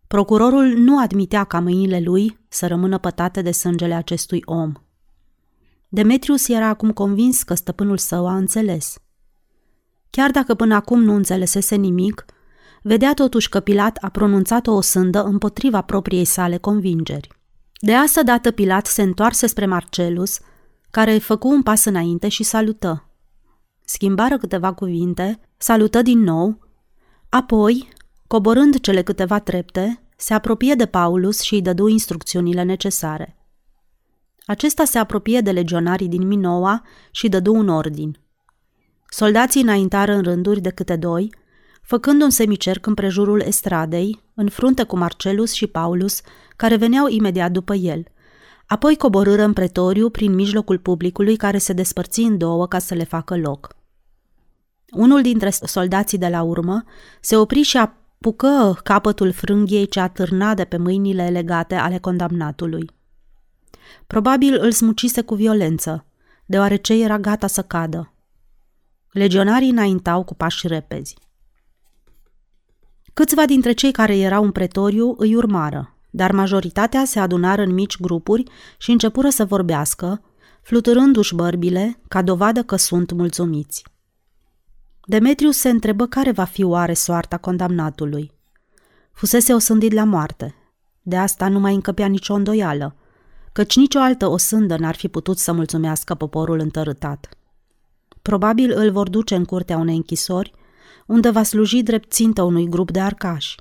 [0.07, 4.71] Procurorul nu admitea ca mâinile lui să rămână pătate de sângele acestui om.
[5.87, 8.97] Demetrius era acum convins că stăpânul său a înțeles.
[10.09, 12.25] Chiar dacă până acum nu înțelesese nimic,
[12.81, 17.29] vedea totuși că Pilat a pronunțat o sândă împotriva propriei sale convingeri.
[17.79, 20.39] De asta dată Pilat se întoarse spre Marcelus,
[20.91, 23.09] care făcu un pas înainte și salută.
[23.85, 26.59] Schimbară câteva cuvinte, salută din nou,
[27.29, 27.87] apoi,
[28.27, 33.37] coborând cele câteva trepte, se apropie de Paulus și îi dădu instrucțiunile necesare.
[34.45, 38.19] Acesta se apropie de legionarii din Minoa și dădu un ordin.
[39.09, 41.33] Soldații înaintară în rânduri de câte doi,
[41.81, 46.21] făcând un semicerc împrejurul estradei, în frunte cu Marcelus și Paulus,
[46.55, 48.03] care veneau imediat după el.
[48.67, 53.03] Apoi coborâră în pretoriu prin mijlocul publicului care se despărți în două ca să le
[53.03, 53.76] facă loc.
[54.91, 56.83] Unul dintre soldații de la urmă
[57.21, 62.89] se opri și apucă capătul frânghiei ce atârna de pe mâinile legate ale condamnatului.
[64.07, 66.05] Probabil îl smucise cu violență,
[66.45, 68.13] deoarece era gata să cadă.
[69.11, 71.15] Legionarii înaintau cu pași repezi.
[73.13, 77.99] Câțiva dintre cei care erau în pretoriu îi urmară, dar majoritatea se adunară în mici
[77.99, 78.43] grupuri
[78.77, 80.21] și începură să vorbească,
[80.61, 83.83] fluturându-și bărbile ca dovadă că sunt mulțumiți.
[85.09, 88.31] Demetrius se întrebă care va fi oare soarta condamnatului.
[89.11, 90.55] Fusese osândit la moarte.
[91.01, 92.95] De asta nu mai încăpea nicio îndoială,
[93.51, 97.29] căci nicio altă osândă n-ar fi putut să mulțumească poporul întărâtat.
[98.21, 100.53] Probabil îl vor duce în curtea unei închisori,
[101.05, 103.55] unde va sluji drept țintă unui grup de arcași.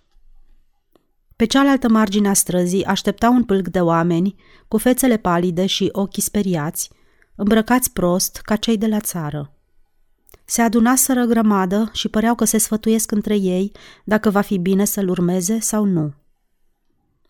[1.36, 4.34] Pe cealaltă margine a străzii aștepta un pâlc de oameni,
[4.68, 6.90] cu fețele palide și ochii speriați,
[7.34, 9.55] îmbrăcați prost ca cei de la țară.
[10.46, 13.72] Se adunaseră grămadă și păreau că se sfătuiesc între ei
[14.04, 16.14] dacă va fi bine să-l urmeze sau nu.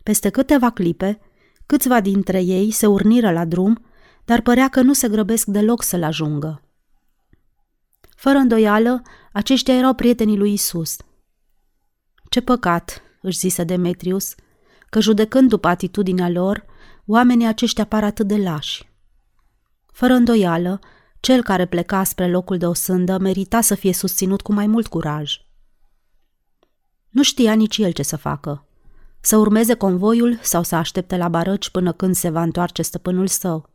[0.03, 1.19] Peste câteva clipe,
[1.65, 3.85] câțiva dintre ei se urniră la drum,
[4.25, 6.61] dar părea că nu se grăbesc deloc să-l ajungă.
[8.15, 9.01] Fără îndoială,
[9.31, 10.95] aceștia erau prietenii lui Isus.
[12.29, 14.35] Ce păcat, își zise Demetrius,
[14.89, 16.65] că judecând după atitudinea lor,
[17.05, 18.89] oamenii aceștia par atât de lași.
[19.85, 20.79] Fără îndoială,
[21.19, 24.87] cel care pleca spre locul de o sândă merita să fie susținut cu mai mult
[24.87, 25.37] curaj.
[27.09, 28.67] Nu știa nici el ce să facă.
[29.21, 33.69] Să urmeze convoiul sau să aștepte la barăci până când se va întoarce stăpânul său.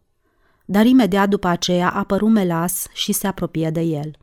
[0.64, 4.16] Dar imediat după aceea apăru Melas și se apropie de el.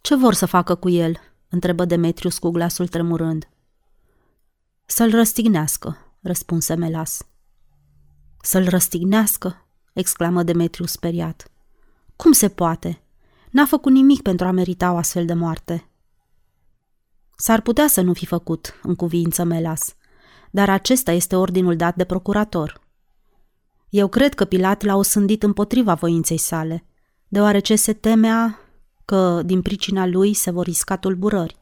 [0.00, 1.16] Ce vor să facă cu el?"
[1.48, 3.48] întrebă Demetrius cu glasul tremurând.
[4.86, 7.26] Să-l răstignească, răspunse Melas.
[8.40, 9.66] Să-l răstignească?
[9.92, 11.53] exclamă Demetrius speriat.
[12.16, 13.02] Cum se poate?
[13.50, 15.88] N-a făcut nimic pentru a merita o astfel de moarte.
[17.36, 19.94] S-ar putea să nu fi făcut, în cuvință Melas,
[20.50, 22.80] dar acesta este ordinul dat de procurator.
[23.88, 26.84] Eu cred că Pilat l-a osândit împotriva voinței sale,
[27.28, 28.58] deoarece se temea
[29.04, 31.56] că din pricina lui se vor risca tulburări.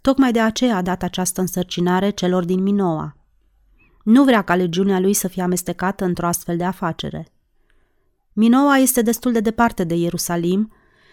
[0.00, 3.16] Tocmai de aceea a dat această însărcinare celor din Minoa.
[4.04, 7.28] Nu vrea ca legiunea lui să fie amestecată într-o astfel de afacere.
[8.36, 10.72] Minoa este destul de departe de Ierusalim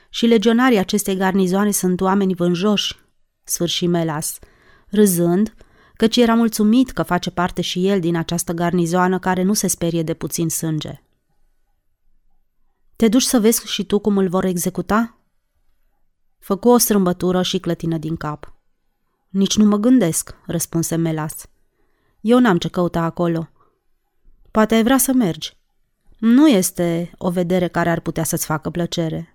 [0.10, 3.00] și legionarii acestei garnizoane sunt oameni vânjoși,
[3.44, 4.40] sfârși Melas,
[4.88, 5.56] râzând,
[5.96, 10.04] căci era mulțumit că face parte și el din această garnizoană care nu se sperie
[10.04, 11.04] de puțin sânge.
[12.96, 15.20] Te duci să vezi și tu cum îl vor executa?
[16.40, 18.54] Făcu o strâmbătură și clătină din cap.
[19.30, 21.46] Nici nu mă gândesc, răspunse Melas.
[22.22, 23.50] Eu n-am ce căuta acolo.
[24.52, 25.61] Poate ai vrea să mergi.
[26.22, 29.34] Nu este o vedere care ar putea să-ți facă plăcere.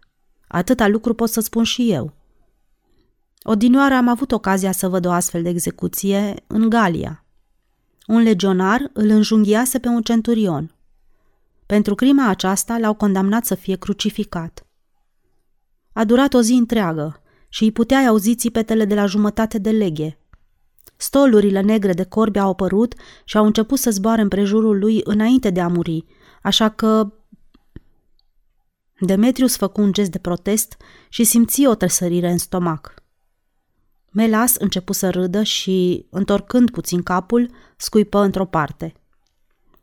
[0.49, 2.13] Atâta lucru pot să spun și eu.
[3.43, 7.25] Odinioară am avut ocazia să văd o astfel de execuție în Galia.
[8.07, 10.75] Un legionar îl înjunghiase pe un centurion.
[11.67, 14.67] Pentru crima aceasta l-au condamnat să fie crucificat.
[15.93, 20.19] A durat o zi întreagă și îi puteai auzi țipetele de la jumătate de leghe.
[20.97, 25.61] Stolurile negre de corbi au apărut și au început să zboare împrejurul lui înainte de
[25.61, 26.05] a muri,
[26.47, 27.13] așa că...
[29.01, 30.77] Demetrius făcu un gest de protest
[31.09, 32.95] și simți o tresărire în stomac.
[34.11, 38.95] Melas începu să râdă și, întorcând puțin capul, scuipă într-o parte.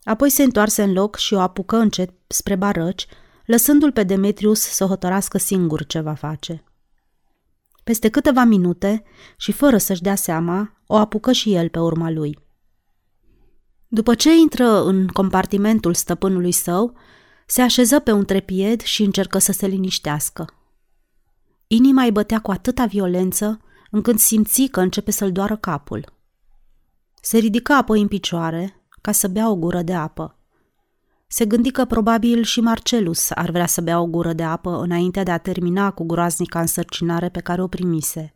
[0.04, 3.08] Apoi se întoarse în loc și o apucă încet spre barăci,
[3.46, 6.64] lăsându-l pe Demetrius să hotărască singur ce va face.
[7.84, 9.04] Peste câteva minute
[9.38, 12.43] și fără să-și dea seama, o apucă și el pe urma lui.
[13.94, 16.96] După ce intră în compartimentul stăpânului său,
[17.46, 20.54] se așeză pe un trepied și încercă să se liniștească.
[21.68, 26.14] Inima îi bătea cu atâta violență încât simți că începe să-l doară capul.
[27.22, 30.38] Se ridică apoi în picioare ca să bea o gură de apă.
[31.28, 35.24] Se gândi că probabil și Marcelus ar vrea să bea o gură de apă înainte
[35.24, 38.36] de a termina cu groaznica însărcinare pe care o primise.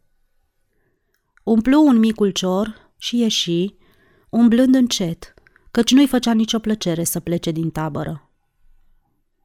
[1.44, 3.76] Umplu un mic ulcior și ieși,
[4.30, 5.32] umblând încet,
[5.72, 8.30] căci nu-i făcea nicio plăcere să plece din tabără.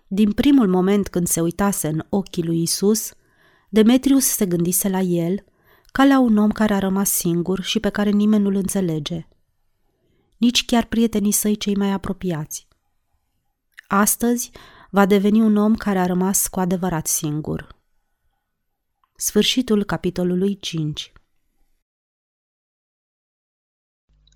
[0.07, 3.13] Din primul moment când se uitase în ochii lui Isus,
[3.69, 5.45] Demetrius se gândise la el
[5.93, 9.29] ca la un om care a rămas singur și pe care nimeni nu-l înțelege.
[10.37, 12.69] Nici chiar prietenii săi cei mai apropiați.
[13.87, 14.51] Astăzi
[14.91, 17.77] va deveni un om care a rămas cu adevărat singur.
[19.17, 21.12] Sfârșitul capitolului 5